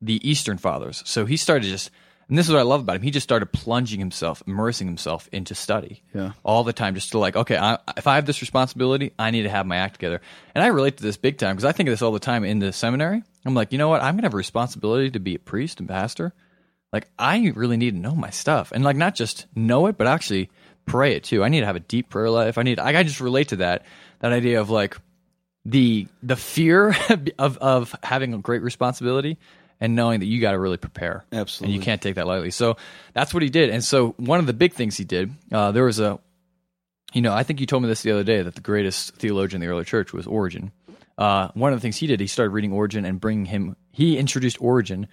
the 0.00 0.26
Eastern 0.28 0.56
Fathers. 0.56 1.02
So 1.04 1.26
he 1.26 1.36
started 1.36 1.68
just, 1.68 1.90
and 2.30 2.38
this 2.38 2.46
is 2.46 2.52
what 2.52 2.60
I 2.60 2.62
love 2.62 2.80
about 2.80 2.96
him. 2.96 3.02
He 3.02 3.10
just 3.10 3.24
started 3.24 3.52
plunging 3.52 3.98
himself, 4.00 4.42
immersing 4.46 4.86
himself 4.86 5.28
into 5.32 5.54
study, 5.54 6.02
Yeah. 6.14 6.32
all 6.42 6.64
the 6.64 6.72
time, 6.72 6.94
just 6.94 7.10
to 7.12 7.18
like, 7.18 7.36
okay, 7.36 7.58
I, 7.58 7.78
if 7.98 8.06
I 8.06 8.14
have 8.14 8.24
this 8.24 8.40
responsibility, 8.40 9.12
I 9.18 9.30
need 9.30 9.42
to 9.42 9.50
have 9.50 9.66
my 9.66 9.76
act 9.76 9.94
together. 9.94 10.22
And 10.54 10.64
I 10.64 10.68
relate 10.68 10.96
to 10.96 11.02
this 11.02 11.18
big 11.18 11.36
time 11.36 11.56
because 11.56 11.66
I 11.66 11.72
think 11.72 11.88
of 11.88 11.92
this 11.92 12.00
all 12.00 12.12
the 12.12 12.18
time 12.20 12.44
in 12.44 12.58
the 12.60 12.72
seminary. 12.72 13.22
I'm 13.44 13.54
like, 13.54 13.72
you 13.72 13.78
know 13.78 13.88
what? 13.88 14.00
I'm 14.02 14.14
gonna 14.14 14.26
have 14.26 14.34
a 14.34 14.38
responsibility 14.38 15.10
to 15.10 15.20
be 15.20 15.34
a 15.34 15.38
priest 15.38 15.80
and 15.80 15.88
pastor. 15.88 16.32
Like, 16.92 17.08
I 17.18 17.52
really 17.54 17.76
need 17.76 17.92
to 17.94 18.00
know 18.00 18.14
my 18.14 18.30
stuff, 18.30 18.72
and 18.72 18.82
like 18.82 18.96
not 18.96 19.14
just 19.14 19.46
know 19.54 19.86
it, 19.86 19.98
but 19.98 20.06
actually 20.06 20.50
pray 20.86 21.14
it 21.16 21.24
too. 21.24 21.44
I 21.44 21.48
need 21.48 21.60
to 21.60 21.66
have 21.66 21.76
a 21.76 21.80
deep 21.80 22.08
prayer 22.10 22.30
life. 22.30 22.58
I 22.58 22.62
need. 22.62 22.78
I, 22.80 22.98
I 22.98 23.02
just 23.02 23.20
relate 23.20 23.48
to 23.48 23.56
that 23.56 23.84
that 24.20 24.32
idea 24.32 24.60
of 24.60 24.70
like 24.70 24.96
the 25.64 26.06
the 26.22 26.36
fear 26.36 26.96
of 27.38 27.56
of 27.58 27.94
having 28.02 28.34
a 28.34 28.38
great 28.38 28.62
responsibility 28.62 29.38
and 29.80 29.94
knowing 29.96 30.20
that 30.20 30.26
you 30.26 30.40
got 30.40 30.52
to 30.52 30.58
really 30.58 30.76
prepare. 30.76 31.24
Absolutely. 31.32 31.74
and 31.74 31.80
you 31.82 31.84
can't 31.84 32.02
take 32.02 32.16
that 32.16 32.26
lightly. 32.26 32.50
So 32.50 32.76
that's 33.14 33.32
what 33.32 33.42
he 33.42 33.48
did. 33.48 33.70
And 33.70 33.82
so 33.82 34.10
one 34.18 34.38
of 34.40 34.46
the 34.46 34.52
big 34.52 34.74
things 34.74 34.96
he 34.96 35.04
did, 35.04 35.32
uh, 35.52 35.72
there 35.72 35.84
was 35.84 35.98
a, 36.00 36.18
you 37.12 37.22
know, 37.22 37.32
I 37.32 37.42
think 37.42 37.60
you 37.60 37.66
told 37.66 37.82
me 37.82 37.88
this 37.88 38.02
the 38.02 38.12
other 38.12 38.24
day 38.24 38.42
that 38.42 38.54
the 38.54 38.60
greatest 38.60 39.14
theologian 39.16 39.62
in 39.62 39.66
the 39.66 39.72
early 39.72 39.84
church 39.84 40.12
was 40.12 40.26
Origen. 40.26 40.70
Uh, 41.18 41.48
one 41.54 41.72
of 41.72 41.78
the 41.78 41.82
things 41.82 41.96
he 41.96 42.06
did, 42.06 42.20
he 42.20 42.26
started 42.26 42.50
reading 42.50 42.72
Origen 42.72 43.04
and 43.04 43.20
bringing 43.20 43.44
him. 43.46 43.76
He 43.90 44.16
introduced 44.16 44.60
Origen 44.60 45.06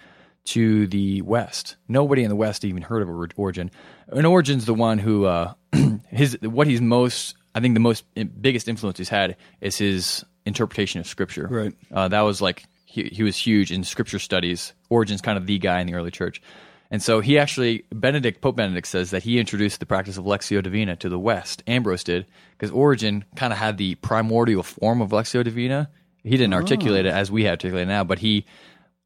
to 0.45 0.88
the 0.88 1.21
West. 1.23 1.75
Nobody 1.88 2.23
in 2.23 2.30
the 2.30 2.36
West 2.36 2.63
even 2.63 2.82
heard 2.82 3.01
of 3.01 3.10
Or- 3.10 3.27
Origen. 3.36 3.71
And 4.08 4.25
Origen's 4.25 4.65
the 4.65 4.73
one 4.73 4.97
who 4.99 5.25
uh, 5.25 5.53
his 6.10 6.38
what 6.41 6.67
he's 6.67 6.82
most. 6.82 7.36
I 7.56 7.60
think 7.60 7.73
the 7.73 7.80
most 7.82 8.06
biggest 8.39 8.67
influence 8.67 8.97
he's 8.99 9.10
had 9.10 9.36
is 9.60 9.77
his 9.77 10.23
interpretation 10.45 10.99
of 11.01 11.08
Scripture. 11.08 11.47
Right. 11.49 11.73
Uh, 11.91 12.08
that 12.08 12.21
was 12.21 12.41
like 12.41 12.63
he, 12.89 13.04
he 13.04 13.21
was 13.21 13.36
huge 13.36 13.71
in 13.71 13.84
Scripture 13.84 14.17
studies. 14.17 14.73
Origen's 14.89 15.21
kind 15.21 15.38
of 15.38 15.45
the 15.45 15.60
guy 15.60 15.82
in 15.82 15.88
the 15.88 15.93
early 15.93 16.10
church. 16.10 16.41
And 16.89 17.04
so 17.04 17.19
he 17.19 17.38
actually, 17.38 17.84
Benedict, 17.91 18.39
Pope 18.39 18.56
Benedict 18.56 18.88
says 18.88 19.12
that 19.12 19.23
he 19.23 19.39
introduced 19.39 19.82
the 19.82 19.86
practice 19.86 20.17
of 20.17 20.23
Lectio 20.23 20.63
Divina 20.63 20.95
to 20.95 21.10
the 21.10 21.19
West. 21.19 21.62
Ambrose 21.67 22.06
did, 22.06 22.26
because 22.52 22.71
Origen 22.71 23.26
kind 23.36 23.52
of 23.52 23.60
had 23.60 23.78
the 23.78 23.95
primordial 23.95 24.63
form 24.63 25.02
of 25.02 25.10
Lectio 25.10 25.43
Divina. 25.43 25.89
He 26.23 26.32
didn't 26.32 26.54
ah. 26.54 26.58
articulate 26.58 27.06
it 27.06 27.13
as 27.13 27.30
we 27.30 27.43
have 27.43 27.52
articulated 27.52 27.89
now, 27.89 28.06
but 28.06 28.19
he, 28.19 28.45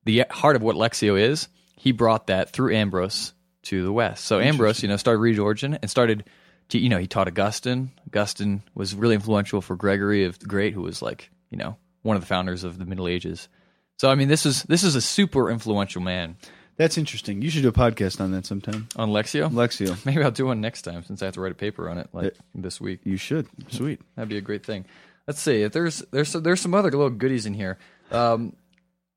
the 0.06 0.26
heart 0.30 0.56
of 0.56 0.62
what 0.62 0.76
Lectio 0.76 1.20
is, 1.20 1.48
he 1.76 1.91
brought 1.91 2.28
that 2.28 2.52
through 2.52 2.76
Ambrose 2.76 3.34
to 3.63 3.84
the 3.84 3.91
West. 3.91 4.26
So 4.26 4.39
Ambrose, 4.39 4.84
you 4.84 4.89
know, 4.89 4.98
started 4.98 5.20
reading 5.20 5.41
Origen 5.41 5.80
and 5.82 5.89
started, 5.89 6.26
to, 6.70 6.78
you 6.78 6.89
know, 6.89 7.00
he 7.00 7.08
taught 7.08 7.28
Augustine. 7.28 7.91
Augustine 8.08 8.62
was 8.76 8.94
really 8.94 9.15
influential 9.15 9.60
for 9.60 9.76
Gregory 9.76 10.26
of 10.26 10.38
the 10.38 10.46
Great, 10.46 10.76
who 10.76 10.84
was 10.84 11.02
like, 11.02 11.32
you 11.50 11.58
know, 11.58 11.78
one 12.04 12.15
of 12.15 12.22
the 12.22 12.28
founders 12.28 12.63
of 12.63 12.78
the 12.78 12.86
Middle 12.86 13.08
Ages. 13.08 13.50
So 13.97 14.10
I 14.10 14.15
mean, 14.15 14.27
this 14.27 14.45
is 14.45 14.63
this 14.63 14.84
is 14.84 14.95
a 14.95 15.01
super 15.01 15.49
influential 15.51 16.01
man 16.01 16.36
That's 16.77 16.97
interesting. 16.97 17.41
You 17.43 17.49
should 17.51 17.62
do 17.62 17.69
a 17.69 17.73
podcast 17.73 18.19
on 18.19 18.32
that 18.32 18.45
sometime. 18.47 18.88
on 18.95 19.10
Lectio. 19.10 19.49
Lectio. 19.51 20.04
Maybe 20.06 20.23
I'll 20.23 20.32
do 20.32 20.47
one 20.47 20.60
next 20.62 20.82
time 20.84 21.04
since 21.04 21.21
I 21.21 21.25
have 21.25 21.36
to 21.36 21.41
write 21.41 21.51
a 21.51 21.56
paper 21.56 21.89
on 21.89 21.97
it 21.99 22.10
like 22.13 22.34
this 22.56 22.82
week. 22.82 23.01
You 23.04 23.17
should. 23.17 23.47
Sweet. 23.69 24.01
That'd 24.15 24.30
be 24.30 24.38
a 24.38 24.41
great 24.41 24.65
thing. 24.65 24.86
Let's 25.27 25.39
see. 25.39 25.62
If 25.62 25.71
there's 25.73 25.99
there's 26.12 26.34
there's 26.34 26.62
some 26.62 26.73
other 26.73 26.89
little 26.89 27.10
goodies 27.12 27.45
in 27.45 27.54
here. 27.54 27.77
Um, 28.12 28.56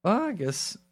well, 0.02 0.22
I 0.22 0.32
guess. 0.32 0.76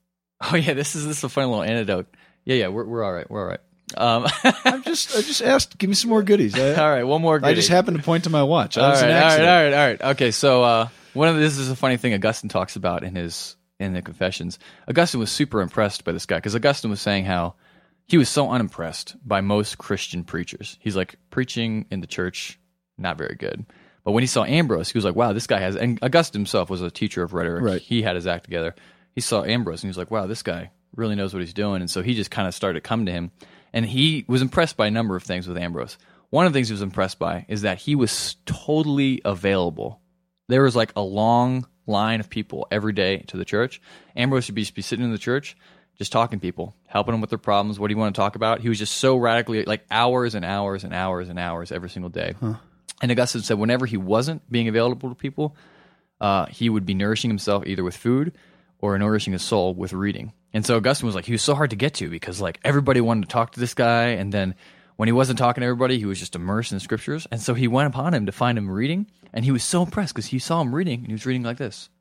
Oh 0.45 0.57
yeah, 0.57 0.75
this 0.75 0.97
is 0.97 1.07
this 1.07 1.19
is 1.19 1.23
a 1.25 1.29
fun 1.29 1.47
little 1.47 1.63
anecdote. 1.63 2.09
Yeah, 2.45 2.57
yeah, 2.57 2.69
we're 2.69 2.83
we're 2.85 3.05
all 3.05 3.13
right. 3.13 3.31
We're 3.31 3.43
all 3.43 3.47
right. 3.47 3.61
Um, 3.97 4.27
I'm 4.65 4.83
just 4.83 5.15
I 5.15 5.21
just 5.23 5.41
asked. 5.41 5.79
Give 5.79 5.89
me 5.89 5.95
some 5.95 6.11
more 6.11 6.25
goodies. 6.25 6.59
I, 6.59 6.75
all 6.75 6.91
right, 6.91 7.05
one 7.05 7.23
more. 7.23 7.39
Goodie. 7.39 7.53
I 7.53 7.55
just 7.55 7.69
happened 7.69 7.99
to 7.99 8.03
point 8.03 8.25
to 8.25 8.31
my 8.31 8.43
watch. 8.43 8.77
I 8.77 8.81
all 8.83 8.91
was 8.91 9.03
right, 9.03 9.11
an 9.13 9.17
all 9.17 9.23
right, 9.23 9.27
accident. 9.29 9.49
all 9.49 9.63
right, 9.63 9.73
all 9.75 9.87
right. 10.09 10.15
Okay, 10.17 10.31
so 10.33 10.65
uh, 10.65 10.89
one 11.15 11.29
of 11.29 11.37
the, 11.37 11.43
this 11.43 11.59
is 11.59 11.71
a 11.71 11.77
funny 11.77 11.97
thing 11.97 12.13
Augustine 12.13 12.49
talks 12.49 12.75
about 12.75 13.05
in 13.05 13.15
his 13.15 13.55
in 13.83 13.93
the 13.93 14.03
Confessions. 14.03 14.59
Augustine 14.89 15.21
was 15.21 15.31
super 15.31 15.61
impressed 15.61 16.05
by 16.05 16.13
this 16.13 16.27
guy 16.27 16.37
because 16.37 16.55
Augustine 16.55 16.91
was 16.91 17.01
saying 17.01 17.25
how 17.25 17.55
he 18.07 18.19
was 18.19 18.29
so 18.29 18.51
unimpressed 18.51 19.17
by 19.27 19.41
most 19.41 19.79
Christian 19.79 20.25
preachers. 20.25 20.77
He's 20.81 20.97
like 20.97 21.17
preaching 21.31 21.87
in 21.91 22.01
the 22.01 22.07
church, 22.07 22.59
not 22.99 23.19
very 23.19 23.37
good. 23.37 23.67
But 24.05 24.13
when 24.13 24.23
he 24.23 24.27
saw 24.27 24.45
Ambrose, 24.45 24.91
he 24.91 24.99
was 24.99 25.05
like, 25.05 25.15
"Wow, 25.15 25.33
this 25.33 25.47
guy 25.47 25.61
has." 25.61 25.77
And 25.77 25.99
Augustine 26.03 26.41
himself 26.41 26.71
was 26.71 26.83
a 26.83 26.91
teacher 26.91 27.23
of 27.23 27.35
rhetoric. 27.35 27.63
Right. 27.63 27.81
He 27.81 28.03
had 28.03 28.17
his 28.17 28.27
act 28.27 28.45
together. 28.45 28.75
He 29.15 29.21
saw 29.21 29.45
Ambrose 29.45 29.83
and 29.83 29.89
he 29.89 29.91
was 29.91 29.99
like, 29.99 30.11
"Wow, 30.11 30.27
this 30.27 30.43
guy 30.43 30.71
really 30.97 31.15
knows 31.15 31.33
what 31.33 31.41
he's 31.41 31.55
doing." 31.55 31.81
And 31.81 31.91
so 31.91 32.03
he 32.03 32.15
just 32.15 32.31
kind 32.31 32.49
of 32.49 32.55
started 32.55 32.83
to 32.83 32.89
come 32.89 33.07
to 33.07 33.13
him, 33.13 33.31
and 33.73 33.87
he 33.87 34.25
was 34.27 34.43
impressed 34.43 34.77
by 34.77 34.89
a 34.89 34.91
number 34.91 35.17
of 35.17 35.23
things 35.23 35.47
with 35.47 35.57
Ambrose. 35.57 35.99
One 36.31 36.47
of 36.47 36.53
the 36.53 36.57
things 36.57 36.69
he 36.69 36.73
was 36.75 36.83
impressed 36.83 37.19
by 37.19 37.45
is 37.49 37.63
that 37.63 37.79
he 37.79 37.95
was 37.95 38.37
totally 38.47 39.21
available. 39.25 40.01
There 40.49 40.63
was 40.63 40.75
like 40.75 40.93
a 40.97 41.03
long 41.03 41.67
line 41.87 42.21
of 42.21 42.31
people 42.31 42.67
every 42.71 42.93
day 42.93 43.19
to 43.29 43.37
the 43.37 43.45
church. 43.45 43.81
Ambrose 44.17 44.49
would 44.49 44.55
be, 44.55 44.67
be 44.75 44.83
sitting 44.83 45.05
in 45.05 45.13
the 45.13 45.19
church, 45.19 45.57
just 45.99 46.13
talking 46.13 46.39
to 46.39 46.43
people, 46.43 46.75
helping 46.87 47.13
them 47.13 47.21
with 47.21 47.31
their 47.31 47.39
problems. 47.39 47.79
What 47.79 47.89
do 47.89 47.95
you 47.95 47.99
want 47.99 48.15
to 48.15 48.21
talk 48.21 48.37
about? 48.37 48.61
He 48.61 48.69
was 48.69 48.79
just 48.79 48.97
so 48.97 49.17
radically 49.17 49.65
like 49.65 49.85
hours 49.91 50.35
and 50.35 50.45
hours 50.45 50.85
and 50.85 50.95
hours 50.95 51.29
and 51.29 51.39
hours 51.39 51.73
every 51.73 51.91
single 51.91 52.11
day. 52.11 52.35
And 53.01 53.11
Augustine 53.11 53.43
said 53.43 53.59
whenever 53.59 53.85
he 53.85 53.97
wasn't 53.97 54.49
being 54.51 54.69
available 54.69 55.09
to 55.09 55.15
people, 55.15 55.57
uh, 56.21 56.47
he 56.47 56.69
would 56.71 56.87
be 56.87 56.95
nourishing 56.95 57.31
himself 57.31 57.67
either 57.67 57.83
with 57.83 57.97
food 57.97 58.33
or 58.79 58.97
nourishing 58.97 59.33
his 59.33 59.43
soul 59.43 59.75
with 59.75 59.93
reading. 59.93 60.33
And 60.53 60.65
so 60.65 60.77
Augustine 60.77 61.07
was 61.07 61.15
like, 61.15 61.25
he 61.25 61.33
was 61.33 61.43
so 61.43 61.55
hard 61.55 61.71
to 61.71 61.77
get 61.77 61.95
to 61.95 62.09
because 62.09 62.41
like 62.41 62.61
everybody 62.63 63.01
wanted 63.01 63.23
to 63.23 63.29
talk 63.29 63.53
to 63.53 63.61
this 63.61 63.75
guy. 63.75 64.09
And 64.09 64.33
then 64.33 64.55
when 64.97 65.09
he 65.09 65.13
wasn't 65.13 65.39
talking 65.39 65.63
to 65.63 65.67
everybody, 65.67 65.99
he 65.99 66.05
was 66.05 66.19
just 66.21 66.37
immersed 66.37 66.73
in 66.73 66.81
scriptures. 66.81 67.27
And 67.31 67.41
so 67.41 67.55
he 67.55 67.67
went 67.67 67.89
upon 67.89 68.15
him 68.15 68.27
to 68.27 68.33
find 68.33 68.57
him 68.57 68.71
reading. 68.71 69.07
And 69.33 69.45
he 69.45 69.51
was 69.51 69.63
so 69.65 69.83
impressed 69.83 70.15
because 70.15 70.27
he 70.27 70.39
saw 70.39 70.61
him 70.61 70.75
reading 70.75 70.99
and 70.99 71.07
he 71.07 71.13
was 71.13 71.27
reading 71.27 71.43
like 71.43 71.57
this. 71.59 71.89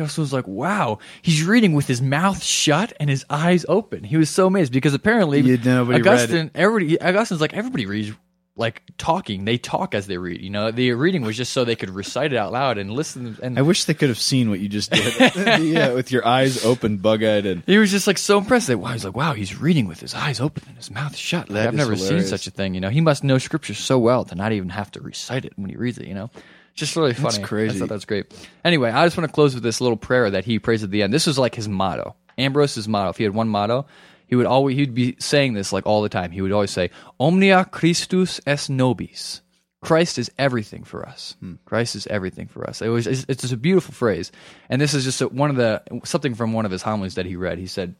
Augustine 0.00 0.22
was 0.22 0.32
like, 0.32 0.48
wow, 0.48 0.98
he's 1.20 1.44
reading 1.44 1.74
with 1.74 1.86
his 1.86 2.00
mouth 2.00 2.42
shut 2.42 2.94
and 2.98 3.10
his 3.10 3.26
eyes 3.28 3.66
open. 3.68 4.04
He 4.04 4.16
was 4.16 4.30
so 4.30 4.46
amazed 4.46 4.72
because 4.72 4.94
apparently 4.94 5.40
You- 5.40 5.58
nobody 5.58 6.00
read 6.00 6.06
Augustine, 6.08 6.50
everybody, 6.54 7.00
Augustine's 7.00 7.40
like, 7.42 7.52
everybody 7.52 7.84
reads 7.86 8.16
like 8.56 8.82
talking. 8.98 9.44
They 9.44 9.56
talk 9.56 9.94
as 9.94 10.06
they 10.06 10.18
read. 10.18 10.42
You 10.42 10.50
know, 10.50 10.70
the 10.70 10.92
reading 10.92 11.22
was 11.22 11.36
just 11.36 11.52
so 11.52 11.64
they 11.64 11.76
could 11.76 11.90
recite 11.90 12.32
it 12.32 12.36
out 12.36 12.52
loud 12.52 12.78
and 12.78 12.90
listen. 12.90 13.38
And 13.42 13.58
I 13.58 13.62
wish 13.62 13.84
they 13.84 13.94
could 13.94 14.08
have 14.08 14.18
seen 14.18 14.50
what 14.50 14.60
you 14.60 14.68
just 14.68 14.90
did. 14.90 15.14
yeah, 15.62 15.92
with 15.92 16.12
your 16.12 16.26
eyes 16.26 16.64
open, 16.64 16.98
bug-eyed, 16.98 17.46
and 17.46 17.62
he 17.66 17.78
was 17.78 17.90
just 17.90 18.06
like 18.06 18.18
so 18.18 18.38
impressed 18.38 18.66
that 18.66 18.78
wow, 18.78 18.92
he's 18.92 19.04
like, 19.04 19.16
wow, 19.16 19.32
he's 19.32 19.58
reading 19.58 19.86
with 19.86 20.00
his 20.00 20.14
eyes 20.14 20.40
open 20.40 20.64
and 20.68 20.76
his 20.76 20.90
mouth 20.90 21.16
shut. 21.16 21.48
Like, 21.48 21.68
I've 21.68 21.74
never 21.74 21.94
hilarious. 21.94 22.24
seen 22.24 22.28
such 22.28 22.46
a 22.46 22.50
thing. 22.50 22.74
You 22.74 22.80
know, 22.80 22.90
he 22.90 23.00
must 23.00 23.24
know 23.24 23.38
scripture 23.38 23.74
so 23.74 23.98
well 23.98 24.24
to 24.26 24.34
not 24.34 24.52
even 24.52 24.68
have 24.68 24.90
to 24.92 25.00
recite 25.00 25.44
it 25.44 25.52
when 25.56 25.70
he 25.70 25.76
reads 25.76 25.98
it. 25.98 26.06
You 26.06 26.14
know, 26.14 26.30
just 26.74 26.94
really 26.96 27.14
funny. 27.14 27.36
That's 27.36 27.48
crazy. 27.48 27.76
I 27.76 27.80
thought 27.80 27.88
that's 27.88 28.04
great. 28.04 28.32
Anyway, 28.64 28.90
I 28.90 29.06
just 29.06 29.16
want 29.16 29.28
to 29.28 29.34
close 29.34 29.54
with 29.54 29.62
this 29.62 29.80
little 29.80 29.96
prayer 29.96 30.30
that 30.30 30.44
he 30.44 30.58
prays 30.58 30.82
at 30.82 30.90
the 30.90 31.02
end. 31.02 31.12
This 31.12 31.26
was 31.26 31.38
like 31.38 31.54
his 31.54 31.68
motto. 31.68 32.16
Ambrose's 32.38 32.88
motto. 32.88 33.10
If 33.10 33.18
he 33.18 33.24
had 33.24 33.34
one 33.34 33.48
motto, 33.48 33.86
he 34.32 34.36
would 34.36 34.46
always 34.46 34.78
he'd 34.78 34.94
be 34.94 35.14
saying 35.18 35.52
this 35.52 35.74
like 35.74 35.84
all 35.84 36.00
the 36.00 36.08
time. 36.08 36.30
He 36.30 36.40
would 36.40 36.52
always 36.52 36.70
say, 36.70 36.88
"Omnia 37.20 37.66
Christus 37.66 38.40
es 38.46 38.70
nobis." 38.70 39.42
Christ 39.82 40.16
is 40.16 40.30
everything 40.38 40.84
for 40.84 41.06
us. 41.06 41.36
Hmm. 41.40 41.56
Christ 41.66 41.96
is 41.96 42.06
everything 42.06 42.48
for 42.48 42.66
us. 42.66 42.80
It 42.80 42.88
was 42.88 43.06
it's, 43.06 43.26
it's 43.28 43.42
just 43.42 43.52
a 43.52 43.58
beautiful 43.58 43.92
phrase, 43.92 44.32
and 44.70 44.80
this 44.80 44.94
is 44.94 45.04
just 45.04 45.20
a, 45.20 45.28
one 45.28 45.50
of 45.50 45.56
the 45.56 45.82
something 46.04 46.34
from 46.34 46.54
one 46.54 46.64
of 46.64 46.70
his 46.70 46.80
homilies 46.80 47.16
that 47.16 47.26
he 47.26 47.36
read. 47.36 47.58
He 47.58 47.66
said, 47.66 47.94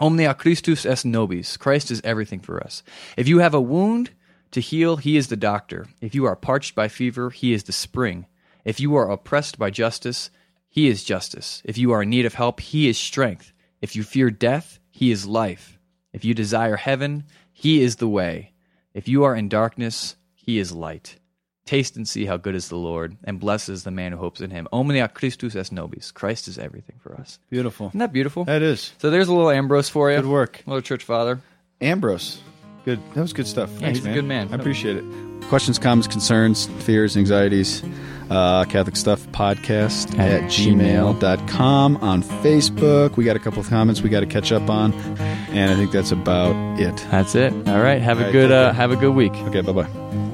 "Omnia 0.00 0.32
Christus 0.32 0.86
es 0.86 1.04
nobis." 1.04 1.58
Christ 1.58 1.90
is 1.90 2.00
everything 2.02 2.40
for 2.40 2.64
us. 2.64 2.82
If 3.18 3.28
you 3.28 3.40
have 3.40 3.52
a 3.52 3.60
wound 3.60 4.08
to 4.52 4.62
heal, 4.62 4.96
he 4.96 5.18
is 5.18 5.28
the 5.28 5.36
doctor. 5.36 5.86
If 6.00 6.14
you 6.14 6.24
are 6.24 6.34
parched 6.34 6.74
by 6.74 6.88
fever, 6.88 7.28
he 7.28 7.52
is 7.52 7.64
the 7.64 7.72
spring. 7.72 8.24
If 8.64 8.80
you 8.80 8.96
are 8.96 9.10
oppressed 9.10 9.58
by 9.58 9.68
justice, 9.68 10.30
he 10.70 10.88
is 10.88 11.04
justice. 11.04 11.60
If 11.62 11.76
you 11.76 11.92
are 11.92 12.04
in 12.04 12.08
need 12.08 12.24
of 12.24 12.32
help, 12.32 12.60
he 12.60 12.88
is 12.88 12.96
strength. 12.96 13.52
If 13.82 13.94
you 13.94 14.02
fear 14.02 14.30
death, 14.30 14.80
he 14.90 15.10
is 15.10 15.26
life. 15.26 15.73
If 16.14 16.24
you 16.24 16.32
desire 16.32 16.76
heaven, 16.76 17.24
he 17.52 17.82
is 17.82 17.96
the 17.96 18.08
way. 18.08 18.52
If 18.94 19.06
you 19.08 19.24
are 19.24 19.36
in 19.36 19.48
darkness, 19.50 20.16
he 20.34 20.58
is 20.58 20.72
light. 20.72 21.16
Taste 21.66 21.96
and 21.96 22.06
see 22.08 22.24
how 22.26 22.36
good 22.36 22.54
is 22.54 22.68
the 22.68 22.76
Lord, 22.76 23.16
and 23.24 23.40
blessed 23.40 23.68
is 23.70 23.84
the 23.84 23.90
man 23.90 24.12
who 24.12 24.18
hopes 24.18 24.40
in 24.40 24.50
him. 24.50 24.68
Omnia 24.72 25.08
Christus 25.08 25.56
es 25.56 25.72
nobis. 25.72 26.12
Christ 26.12 26.46
is 26.46 26.58
everything 26.58 26.96
for 27.00 27.14
us. 27.18 27.38
beautiful. 27.50 27.88
Isn't 27.88 28.00
that 28.00 28.12
beautiful? 28.12 28.44
That 28.44 28.62
is 28.62 28.92
So 28.98 29.10
there's 29.10 29.28
a 29.28 29.32
little 29.34 29.50
Ambrose 29.50 29.88
for 29.88 30.10
you. 30.10 30.16
good 30.18 30.26
work, 30.26 30.62
Little 30.66 30.82
church 30.82 31.02
father. 31.04 31.40
Ambrose. 31.80 32.38
Good. 32.84 33.00
That 33.14 33.22
was 33.22 33.32
good 33.32 33.46
stuff. 33.46 33.70
Thanks, 33.72 33.98
he's 33.98 34.04
a 34.04 34.08
man. 34.08 34.14
good 34.14 34.24
man. 34.26 34.48
I 34.52 34.56
appreciate 34.56 34.96
it. 34.98 35.04
Questions, 35.48 35.78
comments, 35.78 36.06
concerns, 36.06 36.66
fears, 36.84 37.16
anxieties. 37.16 37.82
Uh, 38.30 38.64
Catholic 38.64 38.96
Stuff 38.96 39.26
Podcast 39.28 40.18
At 40.18 40.44
at, 40.44 40.50
gmail.com 40.50 41.96
on 41.98 42.22
Facebook. 42.22 43.16
We 43.16 43.24
got 43.24 43.36
a 43.36 43.38
couple 43.40 43.60
of 43.60 43.68
comments 43.68 44.02
we 44.02 44.08
got 44.10 44.20
to 44.20 44.26
catch 44.26 44.50
up 44.52 44.68
on, 44.70 44.92
and 44.94 45.70
I 45.70 45.74
think 45.74 45.92
that's 45.92 46.12
about 46.12 46.54
it. 46.80 46.96
That's 47.10 47.34
it. 47.34 47.52
All 47.68 47.80
right. 47.80 48.00
Have 48.00 48.18
a 48.18 48.20
All 48.20 48.26
right, 48.26 48.32
good 48.32 48.52
uh, 48.52 48.72
have 48.72 48.90
a 48.90 48.96
good 48.96 49.14
week. 49.14 49.34
Okay, 49.34 49.60
bye 49.60 49.72
bye. 49.72 50.33